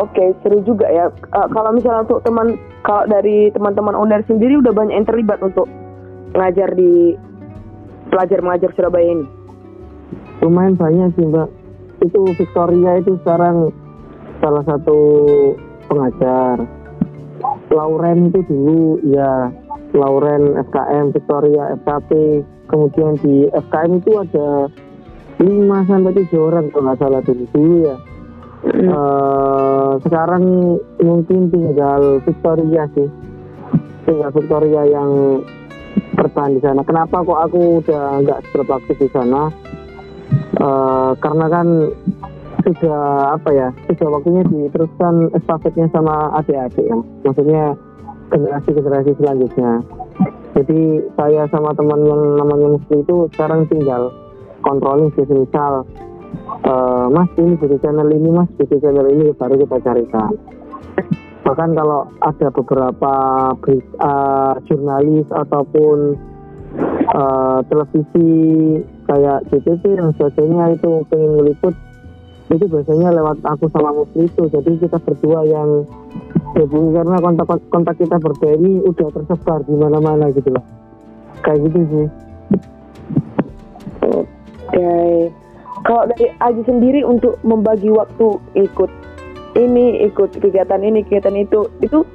Oke, 0.00 0.24
seru 0.40 0.64
juga 0.64 0.88
ya. 0.88 1.12
Eh, 1.12 1.48
kalau 1.52 1.74
misalnya 1.76 2.08
untuk 2.08 2.24
teman, 2.24 2.56
kalau 2.80 3.04
dari 3.10 3.52
teman-teman 3.52 3.92
owner 3.92 4.24
sendiri 4.24 4.56
udah 4.62 4.72
banyak 4.72 4.94
yang 4.96 5.04
terlibat 5.04 5.36
untuk 5.44 5.68
ngajar 6.32 6.72
di 6.72 7.12
pelajar 8.08 8.40
mengajar 8.40 8.70
Surabaya 8.76 9.08
ini. 9.08 9.26
lumayan 10.42 10.74
banyak 10.74 11.14
sih 11.14 11.22
mbak 11.22 11.48
itu 12.02 12.20
Victoria 12.34 12.98
itu 12.98 13.14
sekarang 13.22 13.70
salah 14.42 14.64
satu 14.66 15.00
pengajar. 15.86 16.66
Lauren 17.70 18.28
itu 18.28 18.42
dulu 18.50 19.00
ya 19.06 19.48
Lauren 19.94 20.58
FKM 20.68 21.14
Victoria 21.14 21.72
FKP 21.80 22.10
kemudian 22.68 23.16
di 23.22 23.48
FKM 23.48 24.02
itu 24.02 24.12
ada 24.18 24.68
5 25.40 25.88
sampai 25.88 26.12
7 26.12 26.36
orang 26.38 26.66
kalau 26.70 26.84
nggak 26.90 26.98
salah 27.00 27.20
dulu 27.24 27.44
dulu 27.54 27.74
ya. 27.86 27.96
Eh, 28.62 29.92
sekarang 30.06 30.44
mungkin 31.02 31.50
tinggal 31.50 32.22
Victoria 32.22 32.86
sih. 32.94 33.08
Tinggal 34.06 34.30
Victoria 34.30 34.82
yang 34.86 35.42
bertahan 36.14 36.56
di 36.56 36.60
sana. 36.62 36.86
Kenapa 36.86 37.26
kok 37.26 37.40
aku 37.50 37.82
udah 37.82 38.22
nggak 38.22 38.38
seberapa 38.48 38.72
aktif 38.78 38.96
di 39.02 39.10
sana? 39.10 39.50
Eh, 40.62 41.10
karena 41.18 41.46
kan 41.50 41.66
sudah 42.64 43.34
apa 43.34 43.50
ya 43.50 43.68
sudah 43.90 44.08
waktunya 44.18 44.42
diteruskan 44.46 45.28
estafetnya 45.34 45.86
sama 45.90 46.30
adik-adik 46.38 46.86
ya. 46.86 46.98
Maksudnya 47.26 47.62
generasi-generasi 48.32 49.12
selanjutnya. 49.20 49.72
Jadi 50.56 50.80
saya 51.16 51.48
sama 51.48 51.72
teman 51.76 52.00
yang 52.04 52.22
namanya 52.40 52.76
Musli 52.76 53.00
itu 53.00 53.28
sekarang 53.36 53.68
tinggal 53.68 54.12
controlling 54.64 55.12
sih 55.16 55.24
misal 55.28 55.84
eh, 56.64 57.06
mas 57.12 57.28
ini 57.40 57.56
butuh 57.56 57.80
channel 57.80 58.08
ini 58.08 58.28
mas 58.32 58.48
butuh 58.56 58.78
channel 58.80 59.06
ini 59.08 59.32
baru 59.36 59.54
kita 59.60 59.78
carikan. 59.84 60.32
Bahkan 61.42 61.70
kalau 61.74 62.06
ada 62.22 62.48
beberapa 62.52 63.14
eh, 63.68 64.54
jurnalis 64.68 65.26
ataupun 65.32 65.98
eh, 67.10 67.58
televisi 67.68 68.30
kayak 69.08 69.44
GTV 69.50 69.82
dan 69.98 70.08
sebagainya 70.16 70.64
itu 70.76 70.90
pengen 71.12 71.32
meliput 71.40 71.74
itu 72.52 72.68
biasanya 72.68 73.08
lewat 73.16 73.40
aku 73.48 73.66
sama 73.72 73.90
Musli 73.96 74.28
itu. 74.28 74.44
Jadi 74.52 74.76
kita 74.76 75.00
berdua 75.00 75.40
yang 75.48 75.88
hubungi 76.52 76.90
karena 77.00 77.16
kontak 77.18 77.46
kontak 77.72 77.96
kita 77.96 78.16
berdua 78.20 78.52
ini 78.60 78.84
udah 78.84 79.08
tersebar 79.08 79.64
di 79.64 79.74
mana-mana 79.74 80.28
gitu 80.36 80.52
loh. 80.52 80.64
Kayak 81.40 81.72
gitu 81.72 81.80
sih. 81.88 82.06
Oke. 84.04 84.92
Kalau 85.82 86.06
dari 86.14 86.30
Aji 86.38 86.62
sendiri 86.62 87.00
untuk 87.02 87.40
membagi 87.42 87.90
waktu 87.90 88.38
ikut 88.54 88.90
ini, 89.58 90.06
ikut 90.06 90.30
kegiatan 90.38 90.78
ini, 90.78 91.02
kegiatan 91.02 91.34
itu, 91.34 91.66
itu 91.82 92.06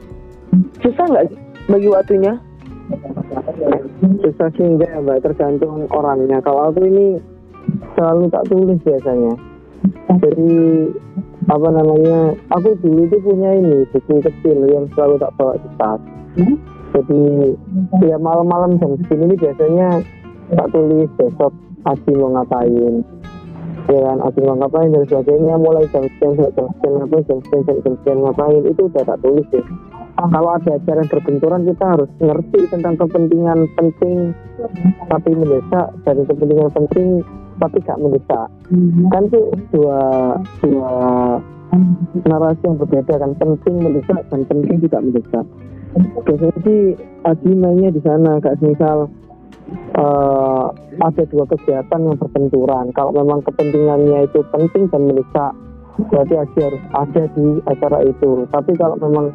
susah 0.79 1.05
nggak 1.09 1.25
sih 1.33 1.39
bagi 1.67 1.89
waktunya? 1.91 2.39
susah 4.23 4.47
sih 4.55 4.63
enggak 4.63 4.95
ya 4.95 5.03
mbak. 5.03 5.19
Tergantung 5.19 5.83
orangnya. 5.91 6.39
Kalau 6.39 6.71
aku 6.71 6.87
ini 6.87 7.19
selalu 7.99 8.31
tak 8.31 8.47
tulis 8.47 8.79
biasanya 8.87 9.56
jadi 10.19 10.53
apa 11.47 11.67
namanya 11.71 12.35
aku 12.51 12.75
dulu 12.83 13.07
itu 13.07 13.17
punya 13.23 13.55
ini 13.55 13.87
buku 13.95 14.19
kecil 14.19 14.57
yang 14.67 14.85
selalu 14.93 15.15
tak 15.21 15.31
bawa 15.39 15.53
di 15.59 15.69
tas. 15.79 16.01
Jadi 16.95 17.23
ya 18.03 18.17
malam-malam 18.19 18.79
jam 18.79 18.95
segini 19.05 19.31
ini 19.31 19.35
biasanya 19.35 19.89
tak 20.55 20.67
tulis 20.71 21.11
besok 21.19 21.53
Aji 21.87 22.11
mau 22.19 22.35
ngapain. 22.35 22.93
Ya 23.87 23.99
kan 24.03 24.17
Aji 24.27 24.39
mau 24.43 24.59
ngapain 24.59 24.91
dan 24.91 25.03
sebagainya. 25.07 25.55
Mulai 25.55 25.87
jam 25.95 26.03
sekian 26.03 26.35
sampai 26.35 26.51
jam 26.57 26.67
sekian 26.75 26.93
ngapain 26.99 27.23
jam 27.27 27.37
sekian 27.45 27.61
jam 27.63 27.93
sekian 28.01 28.17
ngapain 28.23 28.61
itu 28.65 28.81
udah 28.87 29.03
tak 29.07 29.19
tulis 29.23 29.47
ya 29.55 29.63
kalau 30.17 30.49
ada 30.57 30.81
acara 30.81 31.05
yang 31.05 31.09
berbenturan 31.13 31.61
kita 31.69 31.85
harus 31.93 32.09
ngerti 32.17 32.59
tentang 32.73 32.97
kepentingan 32.97 33.69
penting 33.77 34.33
tapi 35.05 35.29
mendesak. 35.37 35.87
Dari 36.01 36.25
kepentingan 36.25 36.73
penting 36.73 37.21
tapi 37.57 37.77
gak 37.83 37.99
mendesak. 37.99 38.47
Kan 39.11 39.23
itu 39.29 39.41
dua 39.73 39.99
dua 40.61 40.93
narasi 42.25 42.63
yang 42.63 42.77
berbeda 42.79 43.13
kan. 43.17 43.31
Penting 43.37 43.75
mendesak 43.81 44.21
dan 44.29 44.41
penting 44.47 44.77
tidak 44.87 45.01
mendesak. 45.03 45.45
Biasanya 46.23 46.57
sih 46.63 46.81
Aji 47.25 47.51
mainnya 47.57 47.89
di 47.91 48.01
sana. 48.01 48.39
Kayak 48.39 48.61
misal 48.61 48.97
eh, 49.97 50.65
ada 51.01 51.23
dua 51.27 51.45
kegiatan 51.49 51.99
yang 52.01 52.17
berbenturan. 52.17 52.85
Kalau 52.93 53.11
memang 53.11 53.43
kepentingannya 53.43 54.29
itu 54.29 54.39
penting 54.53 54.87
dan 54.93 55.01
mendesak 55.05 55.51
berarti 55.97 56.33
Aji 56.37 56.59
harus 56.61 56.83
ada 56.93 57.23
di 57.33 57.45
acara 57.65 57.99
itu. 58.05 58.45
Tapi 58.53 58.71
kalau 58.77 58.95
memang 59.01 59.33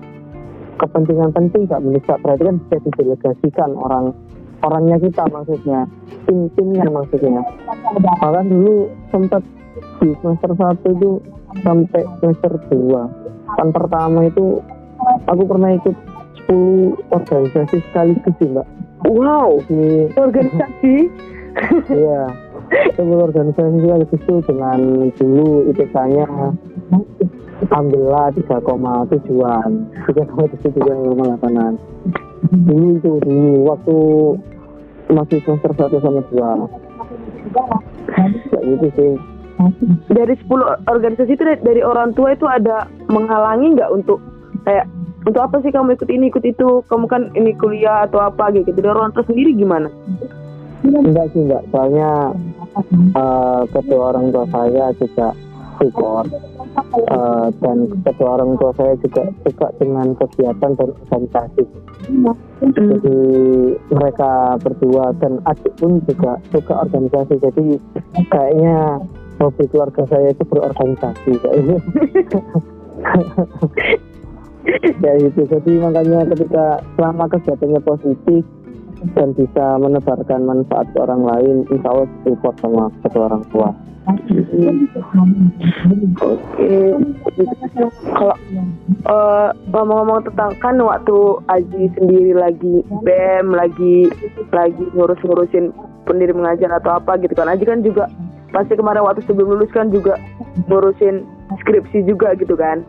kepentingan 0.80 1.30
penting 1.30 1.70
gak 1.70 1.82
mendesak 1.84 2.18
berarti 2.24 2.42
kan 2.48 2.56
bisa 2.66 2.76
didelegasikan 2.82 3.70
orang 3.78 4.04
orangnya 4.62 4.96
kita 5.02 5.24
maksudnya. 5.28 5.80
Tim 6.26 6.48
timnya 6.54 6.86
maksudnya. 6.88 7.42
Bahkan 7.98 8.46
dulu 8.48 8.88
sempat 9.10 9.42
di 10.00 10.14
semester 10.22 10.50
satu 10.54 10.88
itu 10.94 11.10
sampai 11.62 12.02
semester 12.22 12.52
dua. 12.70 13.02
Kan 13.58 13.68
pertama 13.74 14.26
itu 14.26 14.62
aku 15.28 15.42
pernah 15.44 15.70
ikut 15.76 15.96
10 16.48 16.96
organisasi 17.12 17.76
sekaligus 17.90 18.34
sih 18.40 18.48
mbak. 18.50 18.66
Wow, 19.06 19.60
di 19.66 20.08
organisasi. 20.14 20.94
Iya. 21.92 22.32
Sebuah 22.96 23.28
organisasi 23.28 23.84
juga 23.84 24.00
itu 24.00 24.40
dengan 24.48 25.12
dulu 25.12 25.68
IPK-nya 25.68 26.24
alhamdulillah 27.62 28.34
3,7an 28.34 29.72
3,7 30.08 30.76
3,8an 30.82 31.74
dulu 32.50 32.86
itu 32.98 33.10
dulu 33.22 33.54
waktu 33.70 33.98
masih 35.12 35.38
semester 35.44 35.72
1 35.76 36.00
sama 36.00 36.20
2 36.32 36.92
kayak 38.52 38.64
gitu 38.64 38.86
sih. 38.96 39.12
Dari 40.10 40.34
10 40.34 40.88
organisasi 40.90 41.32
itu 41.36 41.44
dari, 41.44 41.80
orang 41.84 42.16
tua 42.16 42.34
itu 42.34 42.48
ada 42.48 42.88
menghalangi 43.06 43.78
nggak 43.78 43.90
untuk 43.92 44.18
kayak 44.66 44.88
untuk 45.22 45.38
apa 45.38 45.62
sih 45.62 45.70
kamu 45.70 45.94
ikut 45.94 46.10
ini 46.10 46.24
ikut 46.32 46.42
itu? 46.42 46.82
Kamu 46.90 47.06
kan 47.06 47.30
ini 47.38 47.54
kuliah 47.54 48.10
atau 48.10 48.18
apa 48.18 48.50
gitu. 48.56 48.74
Dari 48.74 48.90
orang 48.90 49.14
tua 49.14 49.22
sendiri 49.22 49.54
gimana? 49.54 49.86
Enggak 50.82 51.30
sih 51.30 51.46
enggak. 51.46 51.62
Soalnya 51.70 52.34
eh, 53.14 53.62
kedua 53.70 54.02
orang 54.16 54.34
tua 54.34 54.44
saya 54.50 54.90
juga 54.98 55.30
support 55.78 56.26
Eh, 56.72 57.46
dan 57.60 57.84
kedua 58.00 58.40
orang 58.40 58.56
tua 58.56 58.72
saya 58.80 58.96
juga 59.04 59.28
suka 59.44 59.68
dengan 59.76 60.16
kegiatan 60.16 60.72
dan 60.72 60.88
organisasi. 60.88 61.64
Jadi 62.64 63.18
mereka 63.92 64.56
berdua 64.56 65.12
dan 65.20 65.36
adik 65.44 65.72
pun 65.76 66.00
juga 66.08 66.40
suka 66.48 66.88
organisasi. 66.88 67.34
Jadi 67.44 67.76
kayaknya 68.32 69.04
hobi 69.40 69.64
keluarga 69.68 70.02
saya 70.08 70.32
itu 70.32 70.44
berorganisasi 70.46 71.32
kayaknya 71.42 71.78
ya 75.02 75.12
itu 75.18 75.42
jadi 75.42 75.72
makanya 75.82 76.20
ketika 76.30 76.78
selama 76.94 77.26
kegiatannya 77.26 77.80
positif 77.82 78.46
dan 79.18 79.34
bisa 79.34 79.82
menebarkan 79.82 80.46
manfaat 80.46 80.86
ke 80.94 80.98
orang 81.02 81.26
lain 81.26 81.66
insya 81.74 81.90
Allah 81.90 82.06
support 82.22 82.54
sama 82.62 82.86
kedua 83.02 83.24
orang 83.26 83.42
tua 83.50 83.74
Oke. 86.22 86.74
Kalau 88.02 88.36
eh, 89.06 89.48
ngomong-ngomong 89.70 90.26
tentang 90.26 90.52
kan 90.58 90.74
waktu 90.82 91.16
Aji 91.46 91.82
sendiri 91.94 92.34
lagi 92.34 92.82
BEM 93.06 93.54
lagi 93.54 94.10
lagi 94.50 94.84
ngurus-ngurusin 94.98 95.70
pendiri 96.02 96.34
mengajar 96.34 96.74
atau 96.82 96.98
apa 96.98 97.14
gitu 97.22 97.34
kan. 97.38 97.46
Aji 97.46 97.62
kan 97.62 97.86
juga 97.86 98.10
pasti 98.50 98.74
kemarin 98.74 99.06
waktu 99.06 99.22
sebelum 99.24 99.54
lulus 99.56 99.70
kan 99.70 99.88
juga 99.94 100.18
ngurusin 100.66 101.22
skripsi 101.62 102.02
juga 102.02 102.34
gitu 102.34 102.58
kan. 102.58 102.82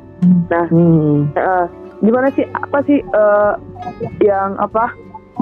Nah, 0.50 0.65
hmm. 0.72 1.36
eh, 1.38 1.65
gimana 2.01 2.34
sih 2.34 2.43
apa 2.58 2.82
sih 2.89 3.00
eh, 3.00 3.53
yang 4.25 4.58
apa 4.58 4.91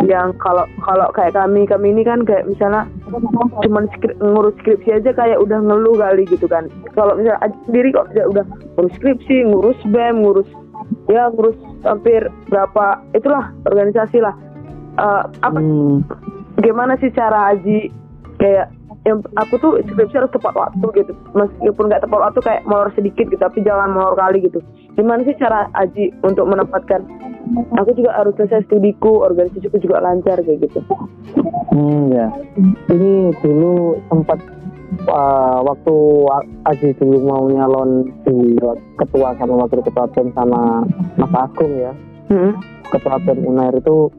yang 0.08 0.32
kalau 0.40 0.64
kalau 0.88 1.12
kayak 1.12 1.36
kami 1.36 1.68
kami 1.68 1.92
ini 1.92 2.08
kan 2.08 2.24
kayak 2.24 2.48
misalnya 2.48 2.88
cuman 3.62 3.92
skri- 3.92 4.16
ngurus 4.24 4.56
skripsi 4.64 5.04
aja 5.04 5.12
kayak 5.12 5.38
udah 5.44 5.60
ngeluh 5.60 6.00
kali 6.00 6.24
gitu 6.32 6.48
kan. 6.48 6.72
Kalau 6.96 7.20
misalnya 7.20 7.52
sendiri 7.68 7.92
kok 7.92 8.08
udah, 8.16 8.26
udah 8.32 8.46
ngurus 8.80 8.94
skripsi 8.96 9.36
ngurus 9.52 9.80
bem 9.92 10.24
ngurus 10.24 10.48
ya 11.12 11.28
ngurus 11.36 11.60
hampir 11.84 12.24
berapa 12.48 13.04
itulah 13.14 13.52
organisasi 13.68 14.24
lah. 14.24 14.34
Eh, 14.96 15.24
apa 15.44 15.60
Hmm. 15.60 16.08
gimana 16.64 16.96
sih 17.04 17.12
cara 17.12 17.52
Aji 17.52 17.92
kayak 18.40 18.72
yang 19.04 19.20
aku 19.36 19.58
tuh 19.60 19.72
skripsi 19.92 20.24
harus 20.24 20.32
tepat 20.32 20.56
waktu 20.56 21.04
gitu. 21.04 21.14
Meskipun 21.36 21.92
nggak 21.92 22.08
tepat 22.08 22.20
waktu 22.32 22.40
kayak 22.42 22.64
molor 22.64 22.90
sedikit 22.96 23.28
gitu 23.28 23.44
tapi 23.44 23.60
jangan 23.62 23.92
molor 23.92 24.16
kali 24.16 24.40
gitu 24.40 24.64
gimana 24.94 25.24
sih 25.24 25.36
cara 25.36 25.68
Aji 25.74 26.12
untuk 26.22 26.46
menempatkan 26.46 27.02
aku 27.74 27.92
juga 27.94 28.12
harus 28.14 28.36
selesai 28.36 28.66
studiku 28.66 29.22
organisasiku 29.22 29.78
juga 29.78 30.00
lancar 30.00 30.40
kayak 30.40 30.66
gitu 30.66 30.82
Hmm, 31.72 32.12
ya. 32.12 32.28
Ini 32.92 33.32
dulu 33.40 33.96
sempat 34.12 34.44
uh, 35.08 35.64
waktu 35.64 35.96
Aji 36.68 37.00
dulu 37.00 37.18
mau 37.24 37.48
nyalon 37.48 38.12
di 38.28 38.60
ketua 39.00 39.32
sama 39.40 39.64
wakil 39.64 39.80
ketua 39.80 40.04
BEM 40.12 40.36
sama 40.36 40.84
Mas 41.16 41.32
Agung 41.32 41.72
ya. 41.72 41.96
hmm. 42.28 42.60
Ketua 42.92 43.16
BEM 43.24 43.48
Unair 43.48 43.72
itu 43.74 44.12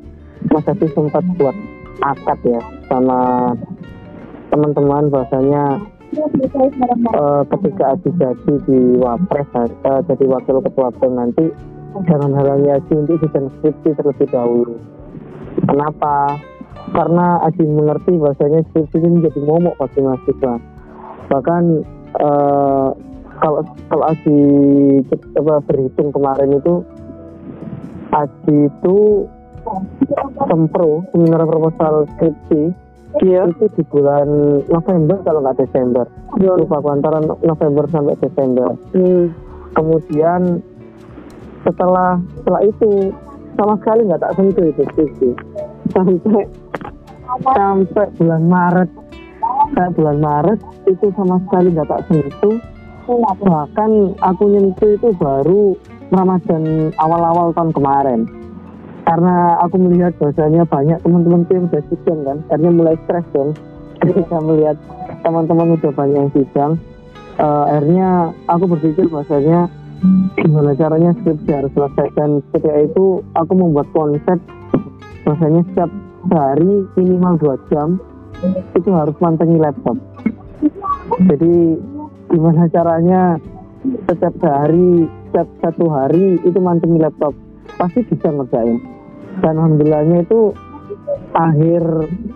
Mas 0.48 0.64
Aji 0.64 0.88
sempat 0.90 1.20
buat 1.36 1.52
akad 2.00 2.40
ya 2.42 2.60
sama 2.88 3.52
teman-teman 4.48 5.12
bahwasanya 5.12 5.76
uh, 6.12 7.42
ketika 7.48 7.84
Aji 7.96 8.10
jadi 8.16 8.52
di 8.68 8.78
Wapres 9.00 9.48
uh, 9.56 10.00
jadi 10.04 10.24
wakil 10.28 10.60
ketua 10.60 10.88
BEM 11.00 11.12
nanti 11.16 11.44
jangan 12.08 12.32
halangi 12.32 12.68
untuk 12.96 13.20
sidang 13.20 13.52
skripsi 13.60 13.96
terlebih 13.96 14.28
dahulu. 14.32 14.76
Kenapa? 15.68 16.40
Karena 16.92 17.40
Aji 17.44 17.64
mengerti 17.68 18.16
bahwasanya 18.16 18.64
skripsi 18.72 18.96
ini 19.00 19.20
menjadi 19.20 19.40
momok 19.44 19.76
bagi 19.76 20.00
mahasiswa. 20.00 20.54
Bahkan 21.28 21.62
eh, 22.16 22.88
kalau 23.40 23.60
kalau 23.92 24.04
apa, 25.36 25.54
berhitung 25.68 26.10
kemarin 26.12 26.56
itu 26.56 26.74
Aji 28.12 28.56
itu 28.68 28.98
sempro 30.48 31.06
seminar 31.12 31.44
proposal 31.48 32.04
skripsi 32.16 32.62
iya. 33.20 33.44
Itu 33.48 33.68
di 33.76 33.82
bulan 33.92 34.28
November 34.72 35.16
kalau 35.26 35.40
nggak 35.44 35.58
Desember. 35.60 36.08
Lupa 36.40 36.80
aku 36.80 36.88
antara 36.88 37.18
November 37.20 37.84
sampai 37.92 38.16
Desember. 38.18 38.72
Hmm. 38.96 39.28
kemudian 39.72 40.60
setelah 41.64 42.20
setelah 42.36 42.60
itu 42.60 43.08
sama 43.56 43.72
sekali 43.80 44.04
nggak 44.04 44.20
tak 44.20 44.34
sentuh 44.36 44.64
itu 44.68 44.82
skripsi 44.92 45.30
sampai 45.96 46.44
sampai 47.56 48.06
bulan 48.20 48.42
Maret. 48.48 48.90
Kayak 49.72 49.92
bulan 49.96 50.18
Maret 50.20 50.60
itu 50.92 51.06
sama 51.16 51.40
sekali 51.48 51.68
nggak 51.72 51.88
tak 51.88 52.04
sentuh. 52.08 52.56
Bahkan 53.08 53.90
aku 54.20 54.42
nyentuh 54.46 54.90
itu 54.92 55.08
baru 55.16 55.72
Ramadan 56.12 56.92
awal-awal 57.00 57.56
tahun 57.56 57.72
kemarin 57.72 58.41
karena 59.12 59.60
aku 59.60 59.76
melihat 59.76 60.16
bahwasanya 60.16 60.64
banyak 60.64 60.96
teman-teman 61.04 61.44
yang 61.52 61.68
udah 61.68 61.84
sidang 61.92 62.20
kan? 62.24 62.38
Akhirnya 62.48 62.72
mulai 62.72 62.96
stres 63.04 63.26
kan? 63.36 63.48
Ketika 64.00 64.40
melihat 64.40 64.76
teman-teman 65.20 65.76
udah 65.76 65.92
banyak 65.92 66.16
yang 66.16 66.32
sidang 66.32 66.72
eh, 67.36 67.64
akhirnya 67.68 68.32
aku 68.48 68.64
berpikir 68.72 69.04
bahwasanya 69.12 69.68
gimana 70.40 70.72
caranya 70.80 71.12
skripsi 71.20 71.50
harus 71.52 71.72
selesai 71.76 72.08
dan 72.16 72.40
ketika 72.50 72.72
itu 72.88 73.20
aku 73.36 73.52
membuat 73.52 73.86
konsep 73.92 74.40
bahwasanya 75.28 75.60
setiap 75.70 75.90
hari 76.32 76.88
minimal 76.96 77.36
dua 77.36 77.56
jam 77.68 78.00
itu 78.72 78.90
harus 78.96 79.14
mantengi 79.20 79.60
laptop. 79.60 80.00
Jadi 81.28 81.76
gimana 82.32 82.64
caranya 82.72 83.36
setiap 84.08 84.34
hari 84.40 85.04
setiap 85.28 85.48
satu 85.60 85.84
hari 85.92 86.40
itu 86.48 86.58
mantengi 86.64 86.96
laptop 86.96 87.36
pasti 87.76 88.00
bisa 88.08 88.32
ngerjain 88.32 89.01
dan 89.40 89.54
alhamdulillahnya 89.56 90.28
itu 90.28 90.52
akhir 91.32 91.82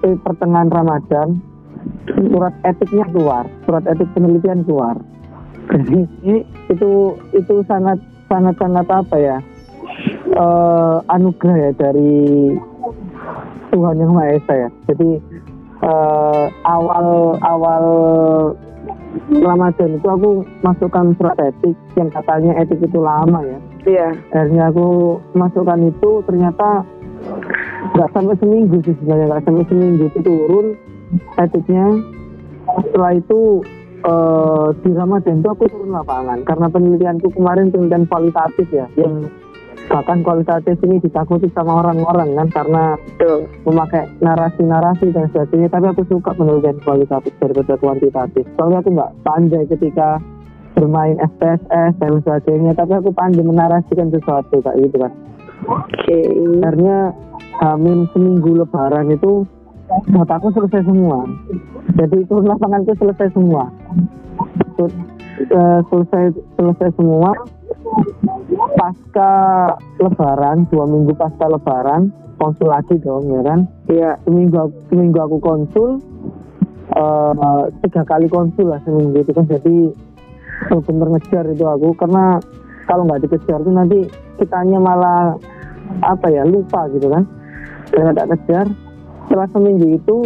eh, 0.06 0.16
pertengahan 0.24 0.72
Ramadan 0.72 1.28
surat 2.08 2.54
etiknya 2.64 3.04
keluar 3.12 3.44
surat 3.68 3.84
etik 3.84 4.08
penelitian 4.16 4.64
keluar. 4.64 4.96
Jadi 5.66 6.06
itu 6.72 6.90
itu 7.34 7.54
sangat 7.66 7.98
sangat 8.30 8.54
sangat 8.56 8.86
apa 8.88 9.16
ya 9.18 9.36
eh, 10.32 10.96
anugerah 11.12 11.56
ya 11.68 11.70
dari 11.76 12.54
Tuhan 13.74 14.00
yang 14.00 14.16
Maha 14.16 14.40
Esa 14.40 14.54
ya. 14.56 14.68
Jadi 14.88 15.10
eh, 15.84 16.44
awal 16.64 17.36
awal 17.44 17.84
Ramadan 19.42 19.98
itu 19.98 20.06
aku 20.06 20.30
masukkan 20.62 21.12
surat 21.16 21.36
etik 21.40 21.76
yang 21.96 22.08
katanya 22.12 22.52
etik 22.60 22.80
itu 22.82 22.98
lama 23.00 23.40
ya. 23.42 23.58
Iya. 23.86 24.08
Akhirnya 24.34 24.70
aku 24.70 25.18
masukkan 25.34 25.80
itu 25.82 26.10
ternyata 26.26 26.84
nggak 27.96 28.10
sampai 28.12 28.36
seminggu 28.38 28.76
sih 28.84 28.94
sebenarnya 29.00 29.26
nggak 29.32 29.44
sampai 29.46 29.64
seminggu 29.70 30.04
itu 30.10 30.20
turun 30.22 30.66
etiknya. 31.40 31.86
Setelah 32.66 33.12
itu 33.14 33.40
eh, 34.04 34.66
di 34.82 34.90
Ramadan 34.94 35.40
itu 35.40 35.48
aku 35.48 35.64
turun 35.70 35.90
lapangan 35.94 36.38
karena 36.44 36.66
penelitianku 36.68 37.28
kemarin 37.32 37.70
penelitian 37.70 38.04
kualitatif 38.10 38.66
ya 38.74 38.86
yang 38.98 39.26
bahkan 39.86 40.22
kualitatif 40.26 40.76
ini 40.82 40.98
ditakuti 40.98 41.46
sama 41.54 41.82
orang-orang 41.82 42.34
kan 42.34 42.48
karena 42.50 42.84
betul. 43.16 43.46
memakai 43.66 44.04
narasi-narasi 44.18 45.14
dan 45.14 45.30
sebagainya. 45.30 45.68
Tapi 45.70 45.86
aku 45.90 46.02
suka 46.10 46.34
penelitian 46.34 46.78
kualitatif 46.82 47.32
daripada 47.38 47.74
kuantitatif. 47.78 48.44
Soalnya 48.58 48.82
aku 48.82 48.90
nggak 48.94 49.14
pandai 49.22 49.64
ketika 49.70 50.18
bermain 50.74 51.16
SPSS 51.22 51.92
dan 52.02 52.12
sebagainya. 52.20 52.72
Tapi 52.74 52.92
aku 52.98 53.10
pandai 53.14 53.46
menarasikan 53.46 54.10
sesuatu 54.10 54.60
kayak 54.60 54.90
gitu 54.90 54.98
kan 55.00 55.12
oke. 55.66 56.18
Akhirnya 56.62 56.98
hamin 57.62 58.06
seminggu 58.12 58.62
lebaran 58.62 59.10
itu 59.10 59.46
aku 60.12 60.48
selesai 60.52 60.82
semua. 60.86 61.24
Jadi 61.96 62.26
turun 62.28 62.50
lapangan 62.50 62.84
itu 62.84 62.94
selesai 63.00 63.28
semua. 63.32 63.70
Tur- 64.76 64.92
eh, 65.40 65.80
selesai 65.88 66.24
selesai 66.56 66.90
semua 66.96 67.32
pasca 68.76 69.32
lebaran 69.98 70.68
dua 70.68 70.84
minggu 70.84 71.16
pasca 71.16 71.48
lebaran 71.48 72.12
konsul 72.36 72.68
lagi 72.68 73.00
dong 73.00 73.26
ya 73.32 73.40
kan? 73.42 73.60
Iya 73.88 74.10
seminggu 74.28 74.70
seminggu 74.92 75.18
aku 75.18 75.36
konsul 75.40 75.98
eh, 76.92 77.62
tiga 77.82 78.02
kali 78.04 78.28
konsul 78.28 78.70
lah 78.70 78.80
seminggu 78.84 79.24
itu 79.24 79.32
kan. 79.32 79.48
Jadi 79.48 79.76
benar 80.72 81.08
ngejar 81.16 81.44
itu 81.48 81.64
aku. 81.64 81.96
Karena 81.96 82.40
kalau 82.86 83.02
nggak 83.08 83.26
dikejar 83.26 83.60
itu 83.64 83.72
nanti 83.72 83.98
kitanya 84.38 84.78
malah 84.78 85.34
apa 86.04 86.26
ya 86.28 86.44
lupa 86.44 86.86
gitu 86.92 87.08
kan? 87.08 87.24
Dan 87.90 88.14
tak 88.14 88.30
kejar. 88.36 88.66
Setelah 89.26 89.48
seminggu 89.50 89.98
itu 89.98 90.16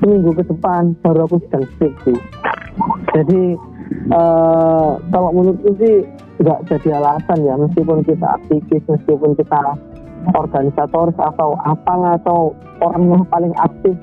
seminggu 0.00 0.30
ke 0.36 0.44
depan 0.48 0.96
baru 1.00 1.24
aku 1.28 1.36
sedang 1.48 1.64
skripsi 1.76 2.14
jadi 3.16 3.42
eh, 4.12 4.90
kalau 5.12 5.30
menurutku 5.32 5.70
sih 5.80 6.04
nggak 6.36 6.60
jadi 6.68 7.00
alasan 7.00 7.38
ya 7.44 7.54
meskipun 7.56 8.04
kita 8.04 8.26
aktivis 8.28 8.84
meskipun 8.84 9.32
kita 9.40 9.60
organisatoris 10.34 11.16
atau 11.16 11.54
apalah 11.62 12.18
atau 12.18 12.52
orang 12.82 13.08
yang 13.08 13.24
paling 13.30 13.54
aktif 13.62 13.94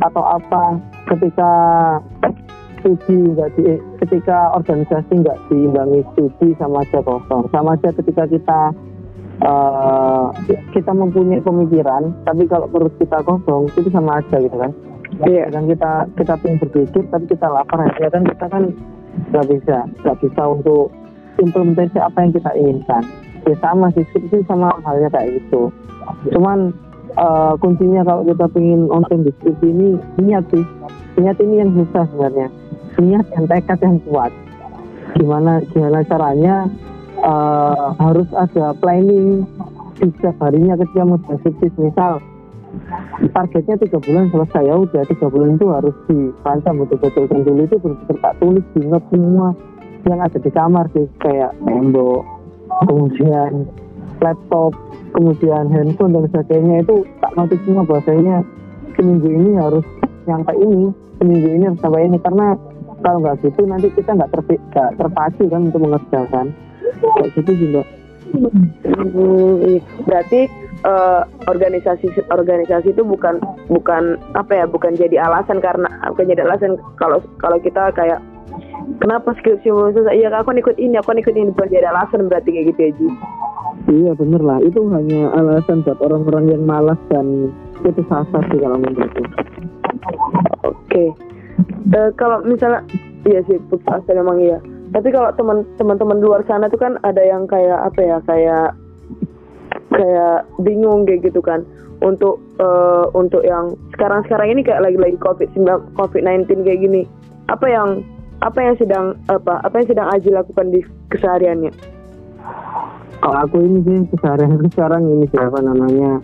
atau 0.00 0.22
apa 0.22 0.78
ketika 1.10 1.50
studi 2.78 3.34
nggak 3.34 3.50
di 3.58 3.76
ketika 4.04 4.54
organisasi 4.54 5.12
nggak 5.18 5.38
diimbangi 5.50 6.00
studi 6.14 6.54
sama 6.60 6.86
aja 6.86 7.02
kosong. 7.02 7.50
Sama 7.50 7.74
aja 7.74 7.90
ketika 7.90 8.24
kita 8.30 8.60
eh, 9.42 10.24
kita 10.72 10.92
mempunyai 10.94 11.42
pemikiran 11.42 12.14
tapi 12.22 12.46
kalau 12.46 12.70
perut 12.70 12.94
kita 12.96 13.18
kosong 13.26 13.66
itu 13.74 13.88
sama 13.90 14.22
aja 14.22 14.36
gitu 14.38 14.56
kan. 14.56 14.72
Iya. 15.24 15.50
Dan 15.50 15.66
kita 15.66 16.06
kita 16.14 16.34
pengen 16.38 16.62
berpikir 16.62 17.02
tapi 17.10 17.24
kita 17.26 17.48
lapar 17.50 17.82
ya 17.98 18.08
kan 18.12 18.22
kita 18.22 18.46
kan 18.46 18.62
nggak 19.34 19.46
bisa 19.50 19.76
nggak 20.04 20.18
bisa 20.22 20.42
untuk 20.46 20.94
implementasi 21.40 21.98
apa 21.98 22.18
yang 22.22 22.32
kita 22.34 22.50
inginkan. 22.58 23.02
Ya 23.46 23.54
sama 23.62 23.88
sih 23.94 24.04
skripsi 24.10 24.44
sama 24.44 24.74
halnya 24.84 25.08
kayak 25.08 25.40
gitu. 25.40 25.72
Cuman 26.34 26.74
uh, 27.16 27.54
kuncinya 27.62 28.04
kalau 28.04 28.22
kita 28.26 28.46
pengen 28.52 28.90
nonton 28.90 29.24
di 29.24 29.32
skripsi 29.40 29.66
ini 29.66 29.88
niat 30.20 30.44
sih. 30.52 30.64
Niat 31.18 31.36
ini 31.42 31.54
yang 31.62 31.70
susah 31.74 32.04
sebenarnya. 32.12 32.48
Niat 32.98 33.26
dan 33.32 33.44
tekad 33.46 33.78
yang 33.82 33.98
kuat. 34.06 34.32
Gimana 35.16 35.64
gimana 35.72 36.04
caranya 36.04 36.68
uh, 37.22 37.94
harus 37.96 38.28
ada 38.34 38.74
planning. 38.76 39.46
Di 39.98 40.06
setiap 40.14 40.38
harinya 40.46 40.78
ketika 40.78 41.02
mau 41.02 41.18
skripsi 41.18 41.74
misal 41.78 42.22
targetnya 43.32 43.80
tiga 43.80 43.98
bulan 43.98 44.28
selesai 44.28 44.62
ya 44.68 44.76
udah 44.76 45.02
tiga 45.08 45.26
bulan 45.26 45.56
itu 45.56 45.66
harus 45.72 45.96
dirancang 46.06 46.76
betul-betul. 46.84 47.24
Dulu 47.26 47.62
itu 47.64 47.76
benar 47.80 48.16
tak 48.22 48.34
tulis 48.38 48.64
di 48.76 48.80
semua 48.86 49.48
yang 50.06 50.20
ada 50.22 50.38
di 50.38 50.50
kamar 50.52 50.86
sih 50.94 51.06
kayak 51.18 51.56
tembok 51.64 52.22
kemudian 52.86 53.66
laptop 54.22 54.74
kemudian 55.14 55.70
handphone 55.72 56.14
dan 56.14 56.24
sebagainya. 56.30 56.84
Itu 56.84 57.06
tak 57.18 57.32
notis 57.34 57.60
semua 57.64 57.86
bahasanya 57.86 58.44
seminggu 58.94 59.28
ini 59.30 59.56
harus 59.56 59.86
nyampe 60.28 60.52
ini 60.58 60.92
seminggu 61.18 61.48
ini 61.48 61.64
harus 61.66 61.80
sampai 61.80 62.06
ini. 62.06 62.18
Karena 62.20 62.54
kalau 63.02 63.18
nggak 63.22 63.38
gitu 63.46 63.60
nanti 63.66 63.88
kita 63.94 64.10
nggak 64.14 64.30
ter 64.34 64.42
terpacu 64.98 65.44
kan 65.48 65.70
untuk 65.70 65.80
mengerjakan. 65.82 66.46
Kayak 66.98 67.30
gitu 67.36 67.52
mbak. 67.74 67.86
Hmm, 68.28 69.80
berarti 70.04 70.52
uh, 70.84 71.24
organisasi 71.48 72.12
organisasi 72.28 72.92
itu 72.92 73.00
bukan 73.00 73.40
bukan 73.72 74.20
apa 74.36 74.52
ya 74.52 74.64
bukan 74.68 74.92
jadi 75.00 75.24
alasan 75.24 75.64
karena 75.64 75.88
bukan 76.12 76.28
jadi 76.28 76.44
alasan 76.44 76.76
kalau 77.00 77.24
kalau 77.40 77.56
kita 77.56 77.88
kayak 77.96 78.20
kenapa 78.96 79.36
skripsi 79.36 79.68
susah? 79.68 80.14
Iya 80.16 80.32
aku 80.32 80.56
ikut 80.56 80.76
ini 80.80 80.96
aku 80.96 81.12
ikut 81.12 81.36
ini. 81.36 81.52
Bukan 81.52 81.68
jadi 81.68 81.92
alasan 81.92 82.32
berarti 82.32 82.48
kayak 82.48 82.66
gitu 82.72 82.80
ya 82.80 82.90
Ji. 82.96 83.06
Iya 83.88 84.12
bener 84.16 84.42
lah. 84.42 84.58
Itu 84.64 84.88
hanya 84.92 85.32
alasan 85.36 85.84
buat 85.84 86.00
orang-orang 86.00 86.52
yang 86.52 86.62
malas 86.64 87.00
dan 87.12 87.52
itu 87.84 88.02
asa 88.08 88.38
sih 88.52 88.58
kalau 88.58 88.78
menurutku. 88.80 89.22
Oke. 90.64 90.76
Okay. 90.88 91.08
uh, 91.94 92.10
kalau 92.16 92.42
misalnya 92.44 92.82
iya 93.28 93.44
sih 93.46 93.60
putus 93.68 93.86
asa 93.88 94.10
memang 94.16 94.40
iya. 94.40 94.58
Tapi 94.88 95.12
kalau 95.12 95.28
teman 95.36 95.68
teman-teman 95.76 96.18
luar 96.24 96.40
sana 96.48 96.72
tuh 96.72 96.80
kan 96.80 96.96
ada 97.04 97.20
yang 97.20 97.44
kayak 97.44 97.76
apa 97.92 98.00
ya 98.00 98.16
kayak 98.24 98.68
kayak 99.92 100.36
bingung 100.64 101.04
kayak 101.04 101.28
gitu 101.28 101.44
kan. 101.44 101.64
Untuk 101.98 102.38
uh, 102.62 103.10
untuk 103.18 103.42
yang 103.42 103.74
sekarang 103.90 104.22
sekarang 104.30 104.54
ini 104.54 104.62
kayak 104.62 104.86
lagi 104.86 104.96
lagi 104.96 105.18
covid 105.18 105.50
covid 105.98 106.22
19 106.24 106.66
kayak 106.66 106.80
gini. 106.80 107.02
Apa 107.48 107.66
yang 107.68 108.04
apa 108.38 108.58
yang 108.62 108.76
sedang 108.78 109.18
apa 109.26 109.58
apa 109.66 109.74
yang 109.82 109.88
sedang 109.90 110.08
Aji 110.14 110.30
lakukan 110.30 110.66
di 110.70 110.80
kesehariannya? 111.10 111.72
Kalau 113.18 113.38
aku 113.42 113.56
ini 113.66 113.78
sih 113.82 113.98
keseharian 114.14 114.62
sekarang 114.70 115.02
ini 115.10 115.26
siapa 115.34 115.58
namanya 115.58 116.22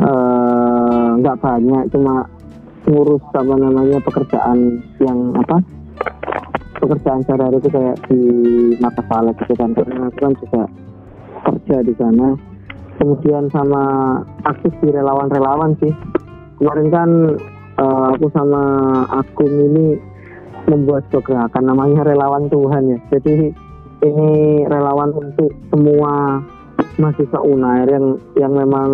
eh, 0.00 1.08
nggak 1.20 1.36
uh, 1.36 1.42
banyak 1.44 1.82
cuma 1.92 2.24
ngurus 2.88 3.24
apa 3.36 3.54
namanya 3.58 3.98
pekerjaan 4.00 4.80
yang 5.02 5.18
apa 5.36 5.60
pekerjaan 6.80 7.20
sehari-hari 7.26 7.58
itu 7.60 7.68
kayak 7.68 7.96
di 8.08 8.20
mata 8.80 9.02
gitu 9.44 9.52
kan. 9.60 9.70
Karena 9.76 10.08
aku 10.08 10.18
kan 10.22 10.32
juga 10.40 10.62
kerja 11.52 11.76
di 11.84 11.94
sana. 12.00 12.28
Kemudian 12.96 13.52
sama 13.52 13.84
aktif 14.48 14.72
di 14.80 14.88
relawan-relawan 14.88 15.76
sih. 15.84 15.92
Kemarin 16.56 16.88
kan 16.88 17.10
uh, 17.76 18.06
aku 18.16 18.32
sama 18.32 18.64
akun 19.12 19.52
ini 19.52 20.15
membuat 20.66 21.06
gerakan 21.10 21.64
namanya 21.66 22.06
relawan 22.06 22.50
Tuhan 22.50 22.82
ya. 22.90 22.98
Jadi 23.14 23.54
ini 24.04 24.30
relawan 24.68 25.10
untuk 25.14 25.50
semua 25.72 26.42
mahasiswa 27.00 27.40
UNAIR 27.40 27.88
yang 27.88 28.06
yang 28.36 28.52
memang 28.52 28.90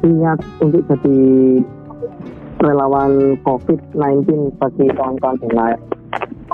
niat 0.00 0.40
untuk 0.60 0.82
jadi 0.88 1.20
relawan 2.64 3.36
COVID-19 3.44 4.56
bagi 4.56 4.86
kawan-kawan 4.96 5.40
UNAIR 5.44 5.80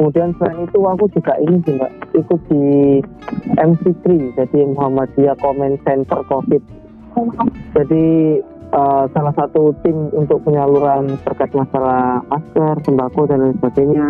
kemudian 0.01 0.33
selain 0.39 0.65
itu 0.65 0.79
aku 0.81 1.05
juga 1.13 1.35
ini 1.43 1.61
mbak 1.61 1.93
ikut 2.17 2.41
di 2.49 2.65
MC3 3.61 4.05
jadi 4.39 4.59
Muhammadiyah 4.73 5.37
Comment 5.37 5.77
Center 5.85 6.25
COVID. 6.25 6.63
Jadi 7.77 8.39
uh, 8.73 9.05
salah 9.11 9.35
satu 9.35 9.75
tim 9.83 10.11
untuk 10.15 10.43
penyaluran 10.47 11.19
terkait 11.27 11.53
masalah 11.55 12.23
masker, 12.31 12.75
sembako 12.87 13.21
dan 13.31 13.39
lain 13.43 13.55
sebagainya. 13.59 14.07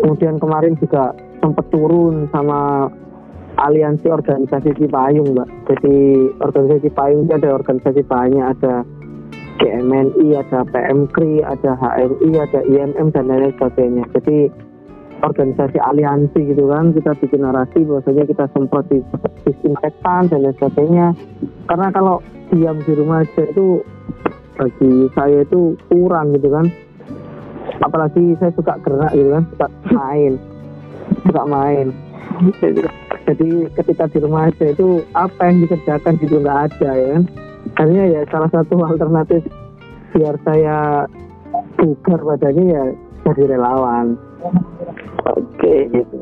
Kemudian 0.00 0.40
kemarin 0.40 0.74
juga 0.80 1.12
sempat 1.44 1.68
turun 1.68 2.28
sama 2.32 2.88
aliansi 3.60 4.08
organisasi 4.08 4.72
Cipayung, 4.80 5.36
Mbak. 5.36 5.48
Jadi 5.68 5.96
organisasi 6.40 6.80
Cipayung 6.88 7.28
ada 7.28 7.48
organisasi 7.52 8.00
banyak, 8.08 8.44
ada 8.56 8.74
GMNI, 9.60 10.26
ada 10.40 10.64
PMKRI, 10.64 11.44
ada 11.44 11.76
HMI, 11.76 12.30
ada 12.40 12.60
IMM 12.64 13.12
dan 13.12 13.28
lain 13.28 13.52
sebagainya. 13.60 14.04
Jadi 14.16 14.48
organisasi 15.20 15.76
aliansi 15.76 16.40
gitu 16.52 16.72
kan 16.72 16.96
kita 16.96 17.12
bikin 17.20 17.44
narasi 17.44 17.84
bahwasanya 17.84 18.24
kita 18.24 18.44
semprot 18.56 18.86
di 18.88 18.98
disinfektan 19.44 20.28
dan 20.32 20.40
lain 20.44 20.54
sebagainya. 20.56 21.06
Karena 21.68 21.88
kalau 21.92 22.16
diam 22.50 22.80
di 22.82 22.92
rumah 22.96 23.22
aja 23.22 23.42
itu 23.44 23.84
bagi 24.56 24.92
saya 25.16 25.44
itu 25.44 25.76
kurang 25.88 26.36
gitu 26.36 26.48
kan. 26.52 26.66
Apalagi 27.80 28.36
saya 28.40 28.52
suka 28.56 28.76
gerak 28.84 29.12
gitu 29.12 29.30
kan 29.32 29.44
suka 29.52 29.66
main. 29.92 30.32
Suka 31.28 31.42
main. 31.48 31.86
Jadi 33.28 33.50
ketika 33.76 34.08
di 34.10 34.18
rumah 34.24 34.48
aja 34.48 34.66
itu 34.72 35.04
apa 35.12 35.52
yang 35.52 35.62
dikerjakan 35.68 36.14
gitu 36.18 36.40
nggak 36.40 36.58
ada 36.72 36.90
ya 36.96 37.08
kan. 37.16 37.24
Akhirnya 37.76 38.04
ya 38.08 38.20
salah 38.32 38.50
satu 38.50 38.74
alternatif 38.82 39.44
biar 40.10 40.34
saya 40.42 41.06
bugar 41.78 42.20
badannya 42.20 42.66
ya 42.66 42.84
jadi 43.24 43.56
relawan 43.56 44.18
oke 45.26 45.72
gitu. 45.92 46.16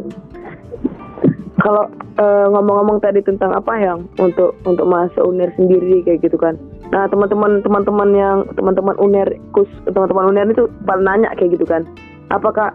Kalau 1.59 1.91
uh, 2.23 2.47
ngomong-ngomong 2.55 3.03
tadi 3.03 3.19
tentang 3.19 3.51
apa 3.51 3.75
yang? 3.83 4.07
Untuk 4.23 4.55
untuk 4.63 4.87
masuk 4.87 5.27
UNER 5.27 5.51
sendiri 5.59 6.07
kayak 6.07 6.23
gitu 6.23 6.39
kan. 6.39 6.55
Nah 6.95 7.11
teman-teman 7.11 7.61
teman-teman 7.67 8.11
yang 8.15 8.39
teman-teman 8.55 8.95
UNER 9.03 9.27
kus 9.51 9.67
teman-teman 9.91 10.31
UNER 10.31 10.55
itu 10.55 10.71
pada 10.87 11.03
nanya 11.03 11.35
kayak 11.35 11.59
gitu 11.59 11.67
kan. 11.67 11.83
Apakah 12.31 12.71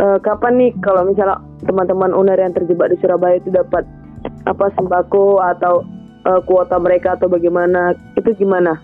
uh, 0.00 0.16
kapan 0.24 0.56
nih 0.56 0.70
kalau 0.80 1.04
misalnya 1.04 1.44
teman-teman 1.68 2.16
UNER 2.16 2.40
yang 2.40 2.56
terjebak 2.56 2.88
di 2.88 2.96
Surabaya 3.04 3.36
itu 3.36 3.52
dapat 3.52 3.84
apa 4.48 4.72
sembako 4.80 5.44
atau 5.44 5.84
uh, 6.24 6.40
kuota 6.48 6.80
mereka 6.80 7.20
atau 7.20 7.28
bagaimana? 7.28 7.92
Itu 8.16 8.32
gimana? 8.32 8.80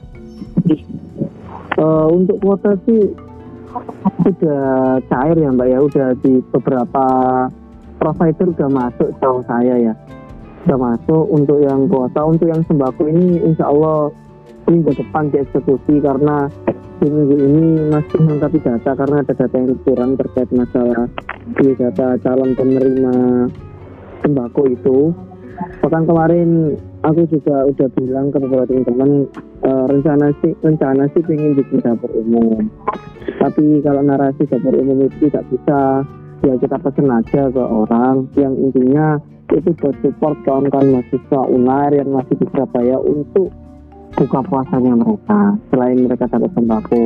Uh, 1.79 2.11
untuk 2.11 2.37
kuota 2.43 2.75
sih 2.85 3.17
sudah 4.25 4.99
cair 5.09 5.37
ya 5.37 5.51
mbak 5.53 5.69
ya. 5.69 5.79
Udah 5.83 6.09
di 6.21 6.41
beberapa 6.53 7.07
provider 7.99 8.47
udah 8.55 8.69
masuk 8.71 9.09
tahu 9.19 9.43
saya 9.47 9.75
ya. 9.79 9.95
Udah 10.67 10.79
masuk 10.79 11.25
untuk 11.33 11.59
yang 11.63 11.89
kuota 11.89 12.21
untuk 12.25 12.47
yang 12.51 12.63
sembako 12.67 13.09
ini 13.09 13.41
insya 13.45 13.71
Allah 13.71 14.13
minggu 14.69 14.93
depan 14.93 15.33
dieksekusi 15.33 16.05
karena 16.05 16.53
di 16.99 17.09
minggu 17.09 17.37
ini 17.41 17.65
masih 17.89 18.19
melengkapi 18.21 18.59
data 18.61 18.91
karena 18.93 19.17
ada 19.23 19.33
data 19.33 19.57
yang 19.57 19.79
kurang 19.87 20.13
terkait 20.19 20.51
masalah 20.51 21.07
di 21.57 21.73
data 21.79 22.19
calon 22.21 22.53
penerima 22.59 23.17
sembako 24.27 24.63
itu. 24.69 24.99
Bahkan 25.59 26.05
kemarin 26.07 26.79
aku 27.03 27.27
juga 27.31 27.67
udah 27.67 27.89
bilang 27.95 28.31
ke 28.31 28.39
beberapa 28.43 28.67
teman-teman 28.71 29.27
uh, 29.63 29.85
rencana 29.91 30.31
sih 30.43 30.53
rencana 30.63 31.07
sih 31.15 31.23
ingin 31.27 31.59
bikin 31.59 31.83
dapur 31.83 32.11
umum 32.15 32.67
tapi 33.37 33.85
kalau 33.85 34.01
narasi 34.01 34.49
dapur 34.49 34.73
umum 34.73 35.05
itu 35.05 35.29
tidak 35.29 35.45
bisa 35.53 36.01
ya 36.47 36.55
kita 36.57 36.77
pesen 36.81 37.13
aja 37.13 37.43
ke 37.53 37.63
orang 37.63 38.25
yang 38.39 38.55
intinya 38.57 39.21
itu 39.53 39.73
buat 39.81 39.97
support 40.05 40.37
kawan-kawan 40.45 41.01
mahasiswa 41.01 41.41
UNAR 41.49 41.93
yang 41.97 42.09
masih 42.13 42.37
di 42.37 42.47
Surabaya 42.53 42.97
untuk 43.01 43.49
buka 44.17 44.41
puasanya 44.45 44.93
mereka 44.97 45.57
selain 45.73 45.99
mereka 46.05 46.25
dapat 46.29 46.51
sembako 46.53 47.05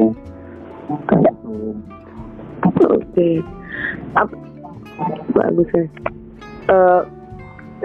kayak 1.07 1.33
gitu. 1.33 1.57
Oke, 2.63 2.87
okay. 2.87 3.35
bagus 5.35 5.69
ya. 5.75 5.85
Uh, 6.71 7.03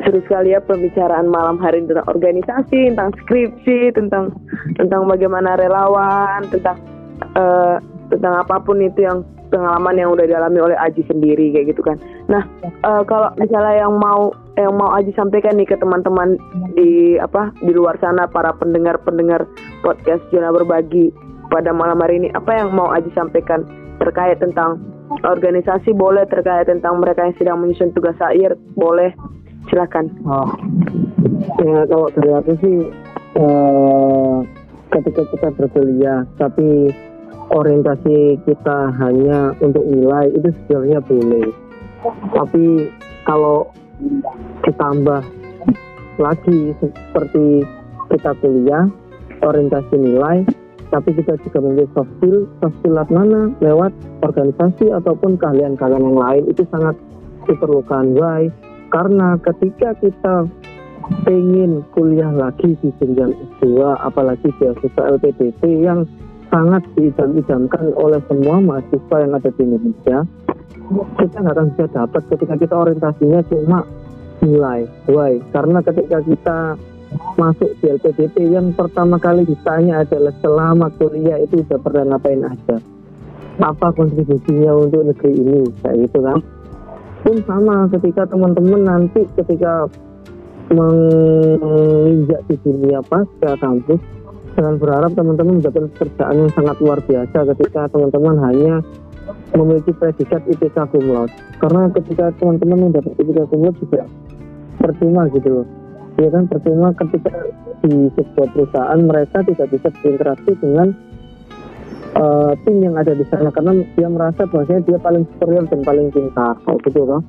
seru 0.06 0.21
sekali 0.30 0.54
ya 0.54 0.62
pembicaraan 0.62 1.30
malam 1.30 1.58
hari 1.58 1.82
tentang 1.86 2.06
organisasi, 2.06 2.93
tentang 2.93 3.13
skripsi, 3.26 3.93
tentang 3.97 4.30
tentang 4.78 5.10
bagaimana 5.10 5.58
relawan, 5.58 6.45
tentang 6.54 6.78
uh, 7.34 7.82
tentang 8.09 8.39
apa 8.39 8.59
pun 8.63 8.79
itu 8.79 9.03
yang 9.03 9.23
pengalaman 9.49 9.95
yang 9.95 10.09
udah 10.11 10.25
dialami 10.27 10.59
oleh 10.59 10.77
Aji 10.79 11.03
sendiri 11.07 11.51
kayak 11.55 11.75
gitu 11.75 11.81
kan. 11.83 11.97
Nah, 12.27 12.43
uh, 12.83 13.01
kalau 13.07 13.31
misalnya 13.39 13.87
yang 13.87 13.95
mau 13.95 14.31
yang 14.59 14.75
mau 14.75 14.91
Aji 14.95 15.15
sampaikan 15.15 15.55
nih 15.55 15.67
ke 15.67 15.75
teman-teman 15.79 16.35
di 16.75 17.15
apa 17.19 17.55
di 17.63 17.71
luar 17.71 17.95
sana 18.03 18.27
para 18.27 18.51
pendengar-pendengar 18.59 19.47
podcast 19.83 20.23
Jona 20.31 20.51
Berbagi 20.51 21.11
pada 21.47 21.71
malam 21.71 21.99
hari 22.03 22.19
ini, 22.19 22.29
apa 22.35 22.51
yang 22.59 22.75
mau 22.75 22.91
Aji 22.91 23.11
sampaikan 23.15 23.63
terkait 24.03 24.39
tentang 24.43 24.83
organisasi? 25.23 25.95
Boleh 25.95 26.27
terkait 26.27 26.67
tentang 26.67 26.99
mereka 26.99 27.23
yang 27.23 27.35
sedang 27.39 27.57
menyusun 27.63 27.95
tugas 27.95 28.17
akhir 28.19 28.59
boleh. 28.75 29.15
Silakan. 29.67 30.07
Oh, 30.23 30.47
ya 31.59 31.83
kalau 31.91 32.07
dari 32.15 32.31
aku 32.39 32.51
sih 32.63 32.77
eh, 33.35 34.35
ketika 34.95 35.21
kita 35.27 35.47
berkuliah 35.59 36.23
tapi 36.39 36.87
orientasi 37.51 38.43
kita 38.43 38.91
hanya 38.99 39.55
untuk 39.63 39.83
nilai 39.88 40.31
itu 40.36 40.49
sebenarnya 40.65 40.99
boleh. 41.03 41.47
Tapi 42.36 42.65
kalau 43.23 43.71
ditambah 44.63 45.21
lagi 46.17 46.60
seperti 46.81 47.63
kita 48.10 48.31
kuliah 48.41 48.86
orientasi 49.45 49.95
nilai 49.95 50.43
tapi 50.88 51.12
kita 51.12 51.36
juga 51.43 51.60
memiliki 51.60 51.91
soft 51.91 52.12
skill 52.17 52.47
soft 52.63 52.75
skill 52.79 52.95
lewat 52.95 53.10
mana? 53.12 53.41
Lewat 53.60 53.91
organisasi 54.23 54.88
ataupun 54.95 55.36
keahlian-keahlian 55.36 55.99
yang 55.99 56.15
lain. 56.19 56.43
Itu 56.47 56.63
sangat 56.71 56.95
diperlukan. 57.43 58.15
Why? 58.15 58.47
Karena 58.88 59.36
ketika 59.43 59.99
kita 59.99 60.47
pengen 61.27 61.83
kuliah 61.91 62.31
lagi 62.31 62.75
di 62.79 62.89
jenjang 62.99 63.31
S2 63.60 63.79
apalagi 63.99 64.47
beasiswa 64.60 65.03
LPDP 65.19 65.83
yang 65.83 66.07
sangat 66.47 66.83
diidam-idamkan 66.95 67.91
oleh 67.95 68.19
semua 68.27 68.57
mahasiswa 68.63 69.17
yang 69.23 69.31
ada 69.36 69.49
di 69.51 69.62
Indonesia. 69.63 70.17
Kita 71.19 71.38
nggak 71.43 71.55
akan 71.55 71.67
bisa 71.75 71.86
dapat 71.91 72.21
ketika 72.31 72.55
kita 72.55 72.75
orientasinya 72.75 73.39
cuma 73.51 73.79
nilai. 74.39 74.88
Why? 75.12 75.43
Karena 75.51 75.79
ketika 75.83 76.23
kita 76.23 76.60
masuk 77.39 77.71
di 77.79 77.86
LPDP 77.91 78.51
yang 78.51 78.71
pertama 78.75 79.19
kali 79.19 79.47
ditanya 79.47 80.03
adalah 80.03 80.33
selama 80.43 80.88
kuliah 80.95 81.39
itu 81.39 81.63
udah 81.63 81.79
pernah 81.79 82.15
ngapain 82.15 82.43
aja? 82.43 82.77
Apa 83.57 83.89
kontribusinya 83.95 84.71
untuk 84.77 85.01
negeri 85.07 85.33
ini? 85.33 85.62
Kayak 85.81 86.07
gitu 86.07 86.19
kan. 86.23 86.39
Pun 87.25 87.38
sama 87.43 87.89
ketika 87.91 88.29
teman-teman 88.29 88.81
nanti 88.86 89.25
ketika 89.36 89.89
menginjak 90.67 92.43
di 92.51 92.55
dunia 92.60 92.99
pasca 93.07 93.55
kampus 93.60 93.99
dengan 94.57 94.81
berharap 94.81 95.13
teman-teman 95.13 95.61
mendapatkan 95.61 95.93
pekerjaan 95.93 96.35
yang 96.41 96.51
sangat 96.57 96.75
luar 96.81 96.99
biasa 97.05 97.37
ketika 97.53 97.81
teman-teman 97.93 98.35
hanya 98.41 98.73
memiliki 99.53 99.93
predikat 99.93 100.41
IPK 100.49 100.77
cum 100.89 101.29
karena 101.61 101.81
ketika 101.93 102.25
teman-teman 102.41 102.89
mendapat 102.89 103.13
IPK 103.21 103.39
cum 103.53 103.69
juga 103.77 104.03
percuma 104.81 105.29
gitu 105.29 105.61
loh. 105.61 105.67
Ya 106.17 106.33
kan? 106.33 106.49
Percuma 106.49 106.89
ketika 106.97 107.29
di 107.85 108.09
sebuah 108.17 108.49
perusahaan 108.49 108.99
mereka 109.05 109.45
tidak 109.45 109.67
bisa 109.69 109.87
berinteraksi 110.01 110.51
dengan 110.57 110.87
uh, 112.17 112.57
tim 112.65 112.81
yang 112.81 112.97
ada 112.97 113.13
di 113.13 113.21
sana. 113.29 113.53
Karena 113.53 113.77
dia 113.93 114.09
merasa 114.09 114.49
bahwasanya 114.49 114.81
dia 114.89 114.97
paling 114.97 115.29
superior 115.37 115.69
dan 115.69 115.85
paling 115.85 116.09
pintar 116.09 116.57
kayak 116.65 116.81
gitu 116.89 117.05
loh. 117.05 117.21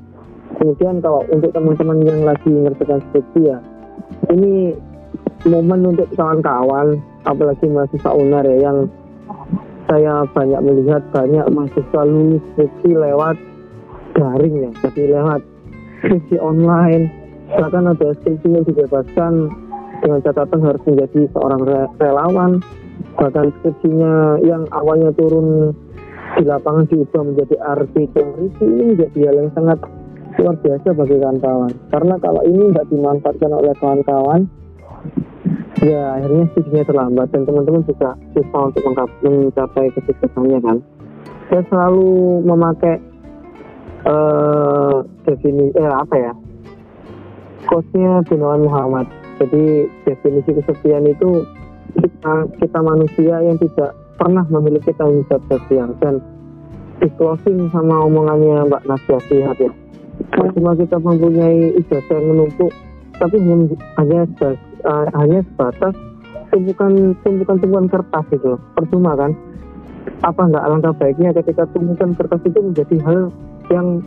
Kemudian 0.57 1.05
kalau 1.05 1.21
untuk 1.29 1.53
teman-teman 1.53 2.01
yang 2.09 2.25
lagi 2.25 2.49
ngerjakan 2.49 3.05
skripsi 3.13 3.41
ya 3.45 3.61
ini 4.33 4.75
momen 5.47 5.95
untuk 5.95 6.09
kawan-kawan 6.19 6.99
apalagi 7.29 7.69
mahasiswa 7.69 8.11
unar 8.17 8.43
ya 8.49 8.57
yang 8.73 8.89
saya 9.89 10.25
banyak 10.33 10.61
melihat 10.65 11.03
banyak 11.13 11.45
mahasiswa 11.53 12.03
lulus 12.09 12.45
skripsi 12.53 12.97
lewat 12.97 13.37
daring 14.17 14.55
ya 14.65 14.71
jadi 14.89 15.21
lewat 15.21 15.41
skripsi 16.01 16.37
online. 16.41 17.11
Bahkan 17.49 17.85
ada 17.89 18.09
skripsi 18.21 18.49
yang 18.49 18.65
dibebaskan 18.65 19.33
dengan 20.05 20.21
catatan 20.23 20.61
harus 20.63 20.83
menjadi 20.85 21.21
seorang 21.33 21.61
relawan. 21.99 22.51
Bahkan 23.19 23.47
skripsinya 23.61 24.43
yang 24.45 24.69
awalnya 24.71 25.11
turun 25.17 25.73
di 26.37 26.45
lapangan 26.45 26.85
diubah 26.93 27.23
menjadi 27.25 27.57
artikel 27.65 28.27
review 28.37 28.69
ini 28.69 28.85
menjadi 28.95 29.19
hal 29.27 29.37
yang 29.43 29.51
sangat 29.57 29.79
luar 30.39 30.57
biasa 30.61 30.89
bagi 30.95 31.17
kawan-kawan. 31.19 31.73
Karena 31.91 32.15
kalau 32.21 32.43
ini 32.47 32.63
tidak 32.71 32.87
dimanfaatkan 32.93 33.53
oleh 33.57 33.75
kawan-kawan 33.81 34.41
ya 35.83 36.19
akhirnya 36.19 36.45
skripsinya 36.53 36.85
terlambat 36.87 37.27
dan 37.31 37.43
teman-teman 37.47 37.83
juga 37.87 38.19
susah 38.35 38.63
untuk 38.71 38.83
mencapai 39.23 39.87
kesuksesannya 39.95 40.59
kan 40.63 40.77
saya 41.49 41.63
selalu 41.71 42.43
memakai 42.45 43.01
uh, 44.05 45.07
definisi 45.25 45.73
eh, 45.79 45.95
apa 45.95 46.17
ya 46.17 46.33
quote-nya 47.69 48.25
Gunawan 48.25 48.65
Muhammad. 48.65 49.07
Jadi 49.39 49.87
definisi 50.09 50.51
kesepian 50.57 51.05
itu 51.07 51.45
kita, 52.01 52.35
kita 52.59 52.79
manusia 52.81 53.37
yang 53.45 53.61
tidak 53.61 53.95
pernah 54.19 54.43
memiliki 54.51 54.91
tanggung 54.99 55.23
jawab 55.31 55.45
sosial 55.47 55.95
dan 56.03 56.19
di 56.99 57.07
closing 57.15 57.71
sama 57.71 58.03
omongannya 58.03 58.67
Mbak 58.67 58.83
Nasya 58.91 59.19
Sihat 59.31 59.57
ya. 59.63 59.73
Cuma 60.59 60.75
kita 60.75 60.99
mempunyai 60.99 61.79
ijazah 61.79 62.19
yang 62.19 62.35
menumpuk, 62.35 62.75
tapi 63.23 63.39
hanya 63.39 64.27
hanya, 64.27 64.27
uh, 64.85 65.07
hanya 65.19 65.43
sebatas 65.55 65.95
tumpukan 66.53 67.17
tumpukan 67.25 67.57
tumpukan 67.61 67.87
kertas 67.89 68.27
itu 68.33 68.53
percuma 68.77 69.13
kan 69.17 69.33
apa 70.25 70.41
nggak 70.41 70.65
alangkah 70.65 70.95
baiknya 70.97 71.31
ketika 71.37 71.69
tumpukan 71.71 72.17
kertas 72.17 72.41
itu 72.47 72.59
menjadi 72.59 72.97
hal 73.05 73.21
yang 73.69 74.03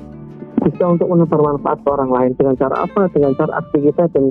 bisa 0.62 0.84
untuk 0.86 1.10
menebar 1.10 1.42
manfaat 1.42 1.82
ke 1.82 1.90
orang 1.90 2.12
lain 2.14 2.32
dengan 2.38 2.54
cara 2.58 2.86
apa? 2.86 3.10
Dengan 3.10 3.34
cara 3.34 3.52
aksi 3.66 3.78
kita 3.82 4.04
dan 4.14 4.30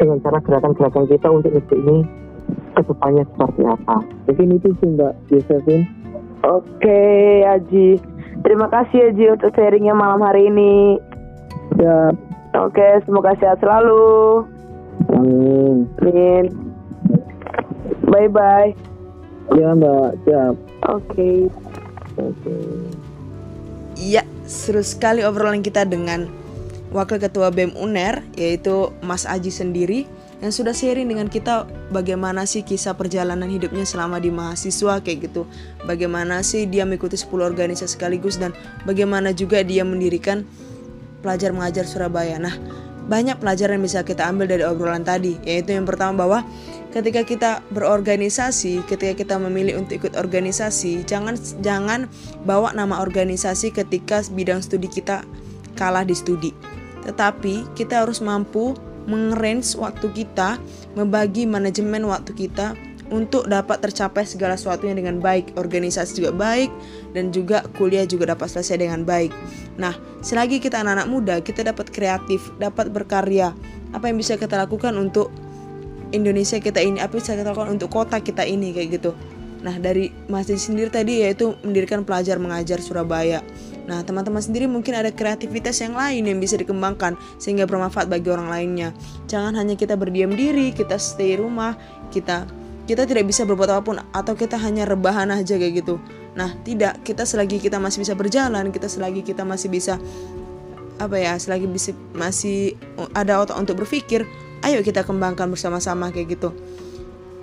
dengan 0.00 0.18
cara 0.24 0.38
gerakan-gerakan 0.40 1.04
kita 1.08 1.28
untuk 1.28 1.52
negeri 1.52 1.76
ini 1.84 1.98
ke 2.76 2.80
depannya 2.84 3.24
seperti 3.28 3.62
apa? 3.68 3.96
Mungkin 4.28 4.56
itu 4.56 4.68
sih 4.80 4.88
Mbak 4.96 5.12
Yusefin. 5.32 5.80
Oke, 6.44 7.02
Aji. 7.44 8.00
Terima 8.44 8.68
kasih 8.72 9.12
Aji 9.12 9.24
untuk 9.36 9.50
sharingnya 9.52 9.92
malam 9.92 10.20
hari 10.24 10.48
ini. 10.48 10.96
Ya. 11.76 12.12
Oke, 12.56 13.04
semoga 13.04 13.36
sehat 13.36 13.60
selalu. 13.60 14.48
Amin. 15.12 15.88
Amin. 16.02 16.44
Bye 18.06 18.30
bye. 18.30 18.70
Ya 19.54 19.72
Mbak, 19.76 20.10
siap. 20.26 20.54
Oke. 20.90 21.04
Okay. 21.06 21.38
Oke. 22.18 22.32
Okay. 22.42 22.66
Iya, 23.96 24.22
seru 24.44 24.84
sekali 24.84 25.24
obrolan 25.24 25.64
kita 25.64 25.88
dengan 25.88 26.28
Wakil 26.92 27.18
Ketua 27.18 27.48
BEM 27.48 27.74
UNER 27.74 28.22
yaitu 28.36 28.92
Mas 29.00 29.24
Aji 29.24 29.48
sendiri 29.50 30.04
yang 30.44 30.52
sudah 30.52 30.76
sharing 30.76 31.08
dengan 31.08 31.32
kita 31.32 31.64
bagaimana 31.88 32.44
sih 32.44 32.60
kisah 32.60 32.92
perjalanan 32.92 33.48
hidupnya 33.48 33.88
selama 33.88 34.20
di 34.20 34.28
mahasiswa 34.28 35.00
kayak 35.00 35.32
gitu. 35.32 35.48
Bagaimana 35.88 36.44
sih 36.44 36.68
dia 36.68 36.84
mengikuti 36.84 37.16
10 37.16 37.40
organisasi 37.40 37.96
sekaligus 37.96 38.36
dan 38.36 38.52
bagaimana 38.84 39.32
juga 39.32 39.64
dia 39.64 39.80
mendirikan 39.80 40.44
pelajar 41.24 41.56
mengajar 41.56 41.88
Surabaya. 41.88 42.36
Nah, 42.36 42.52
banyak 43.06 43.38
pelajaran 43.38 43.78
yang 43.78 43.86
bisa 43.86 44.00
kita 44.02 44.26
ambil 44.26 44.50
dari 44.50 44.66
obrolan 44.66 45.06
tadi, 45.06 45.38
yaitu 45.46 45.74
yang 45.74 45.86
pertama 45.86 46.26
bahwa 46.26 46.38
ketika 46.90 47.22
kita 47.22 47.50
berorganisasi, 47.70 48.82
ketika 48.90 49.14
kita 49.14 49.34
memilih 49.38 49.78
untuk 49.78 50.02
ikut 50.02 50.18
organisasi, 50.18 51.06
jangan 51.06 51.38
jangan 51.62 52.10
bawa 52.42 52.74
nama 52.74 52.98
organisasi 52.98 53.70
ketika 53.70 54.26
bidang 54.34 54.62
studi 54.62 54.90
kita 54.90 55.22
kalah 55.78 56.02
di 56.02 56.14
studi. 56.16 56.50
Tetapi 57.06 57.78
kita 57.78 58.02
harus 58.02 58.18
mampu 58.18 58.74
mengerange 59.06 59.78
waktu 59.78 60.10
kita, 60.10 60.58
membagi 60.98 61.46
manajemen 61.46 62.10
waktu 62.10 62.34
kita 62.34 62.74
untuk 63.10 63.46
dapat 63.46 63.78
tercapai 63.78 64.26
segala 64.26 64.58
sesuatunya 64.58 64.98
dengan 64.98 65.22
baik, 65.22 65.54
organisasi 65.54 66.18
juga 66.22 66.32
baik, 66.34 66.70
dan 67.14 67.30
juga 67.30 67.62
kuliah 67.78 68.02
juga 68.02 68.34
dapat 68.34 68.50
selesai 68.50 68.82
dengan 68.82 69.06
baik. 69.06 69.30
Nah, 69.78 69.94
selagi 70.22 70.58
kita 70.58 70.82
anak-anak 70.82 71.08
muda, 71.08 71.34
kita 71.38 71.62
dapat 71.62 71.94
kreatif, 71.94 72.50
dapat 72.58 72.90
berkarya. 72.90 73.54
Apa 73.94 74.10
yang 74.10 74.18
bisa 74.18 74.34
kita 74.34 74.58
lakukan 74.58 74.98
untuk 74.98 75.30
Indonesia 76.10 76.58
kita 76.58 76.82
ini? 76.82 76.98
Apa 76.98 77.18
yang 77.18 77.22
bisa 77.22 77.38
kita 77.38 77.50
lakukan 77.54 77.78
untuk 77.78 77.90
kota 77.94 78.18
kita 78.18 78.42
ini 78.42 78.74
kayak 78.74 78.98
gitu? 78.98 79.14
Nah, 79.62 79.78
dari 79.82 80.12
masjid 80.30 80.58
sendiri 80.58 80.90
tadi 80.92 81.26
yaitu 81.26 81.58
mendirikan 81.66 82.06
pelajar 82.06 82.38
mengajar 82.38 82.78
Surabaya. 82.78 83.42
Nah, 83.86 84.02
teman-teman 84.02 84.42
sendiri 84.42 84.66
mungkin 84.66 84.98
ada 84.98 85.14
kreativitas 85.14 85.78
yang 85.78 85.94
lain 85.94 86.26
yang 86.26 86.38
bisa 86.42 86.58
dikembangkan 86.58 87.14
sehingga 87.38 87.70
bermanfaat 87.70 88.10
bagi 88.10 88.30
orang 88.34 88.50
lainnya. 88.50 88.90
Jangan 89.30 89.54
hanya 89.54 89.78
kita 89.78 89.94
berdiam 89.94 90.34
diri, 90.34 90.74
kita 90.74 90.98
stay 90.98 91.38
rumah, 91.38 91.78
kita 92.10 92.46
kita 92.86 93.02
tidak 93.04 93.26
bisa 93.26 93.42
berbuat 93.42 93.68
apa 93.68 93.82
pun 93.82 93.98
atau 93.98 94.32
kita 94.38 94.54
hanya 94.62 94.86
rebahan 94.86 95.28
aja 95.34 95.58
kayak 95.58 95.82
gitu. 95.82 95.98
Nah, 96.38 96.54
tidak, 96.62 97.02
kita 97.02 97.26
selagi 97.26 97.58
kita 97.58 97.82
masih 97.82 98.06
bisa 98.06 98.14
berjalan, 98.14 98.70
kita 98.70 98.86
selagi 98.86 99.26
kita 99.26 99.42
masih 99.42 99.68
bisa 99.68 99.98
apa 100.96 101.16
ya, 101.18 101.34
selagi 101.36 101.66
bisa 101.68 101.92
masih 102.14 102.78
ada 103.12 103.42
otak 103.42 103.58
untuk 103.58 103.84
berpikir, 103.84 104.24
ayo 104.64 104.80
kita 104.80 105.02
kembangkan 105.02 105.50
bersama-sama 105.50 106.14
kayak 106.14 106.38
gitu. 106.38 106.54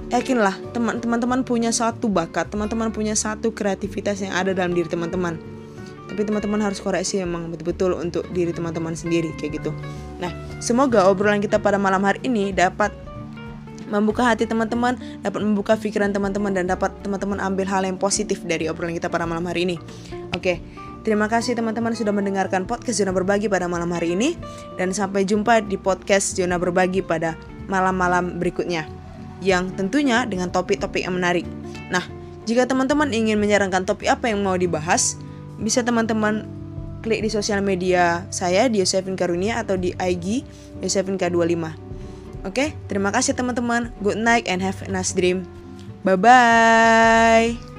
Yakinlah, 0.10 0.56
teman-teman 0.74 1.42
punya 1.42 1.74
satu 1.74 2.08
bakat, 2.08 2.48
teman-teman 2.48 2.94
punya 2.94 3.18
satu 3.18 3.52
kreativitas 3.52 4.22
yang 4.22 4.34
ada 4.34 4.54
dalam 4.54 4.72
diri 4.72 4.86
teman-teman. 4.86 5.42
Tapi 6.04 6.22
teman-teman 6.22 6.62
harus 6.62 6.78
koreksi 6.78 7.18
memang 7.18 7.50
betul-betul 7.50 7.98
untuk 7.98 8.22
diri 8.30 8.54
teman-teman 8.54 8.94
sendiri 8.94 9.34
kayak 9.42 9.58
gitu. 9.58 9.72
Nah, 10.22 10.30
semoga 10.62 11.10
obrolan 11.10 11.42
kita 11.42 11.58
pada 11.58 11.82
malam 11.82 12.06
hari 12.06 12.22
ini 12.30 12.54
dapat 12.54 12.94
membuka 13.90 14.28
hati 14.28 14.48
teman-teman, 14.48 14.96
dapat 15.24 15.42
membuka 15.44 15.74
pikiran 15.80 16.12
teman-teman 16.12 16.52
dan 16.56 16.70
dapat 16.70 16.92
teman-teman 17.02 17.40
ambil 17.42 17.66
hal 17.68 17.84
yang 17.84 18.00
positif 18.00 18.44
dari 18.44 18.68
obrolan 18.68 18.96
kita 18.96 19.08
pada 19.08 19.28
malam 19.28 19.44
hari 19.48 19.68
ini. 19.68 19.78
Oke, 20.34 20.60
Terima 21.04 21.28
kasih 21.28 21.52
teman-teman 21.52 21.92
sudah 21.92 22.16
mendengarkan 22.16 22.64
podcast 22.64 23.04
Zona 23.04 23.12
Berbagi 23.12 23.52
pada 23.52 23.68
malam 23.68 23.92
hari 23.92 24.16
ini 24.16 24.40
dan 24.80 24.96
sampai 24.96 25.28
jumpa 25.28 25.60
di 25.68 25.76
podcast 25.76 26.32
Zona 26.32 26.56
Berbagi 26.56 27.04
pada 27.04 27.36
malam-malam 27.68 28.40
berikutnya 28.40 28.88
yang 29.44 29.68
tentunya 29.76 30.24
dengan 30.24 30.48
topik-topik 30.48 31.04
yang 31.04 31.20
menarik. 31.20 31.44
Nah, 31.92 32.08
jika 32.48 32.64
teman-teman 32.72 33.12
ingin 33.12 33.36
menyarankan 33.36 33.84
topik 33.84 34.08
apa 34.08 34.32
yang 34.32 34.48
mau 34.48 34.56
dibahas, 34.56 35.20
bisa 35.60 35.84
teman-teman 35.84 36.48
klik 37.04 37.20
di 37.20 37.28
sosial 37.28 37.60
media 37.60 38.24
saya 38.32 38.72
di 38.72 38.80
Yosefin 38.80 39.20
Karunia 39.20 39.60
atau 39.60 39.76
di 39.76 39.92
IG 40.00 40.48
Yosefin 40.80 41.20
K25. 41.20 41.83
Oke, 42.44 42.76
terima 42.92 43.10
kasih 43.16 43.36
teman-teman. 43.40 43.96
Good 44.04 44.20
night 44.20 44.52
and 44.52 44.60
have 44.60 44.84
a 44.84 44.92
nice 44.92 45.16
dream. 45.16 45.48
Bye 46.04 46.20
bye. 46.20 47.73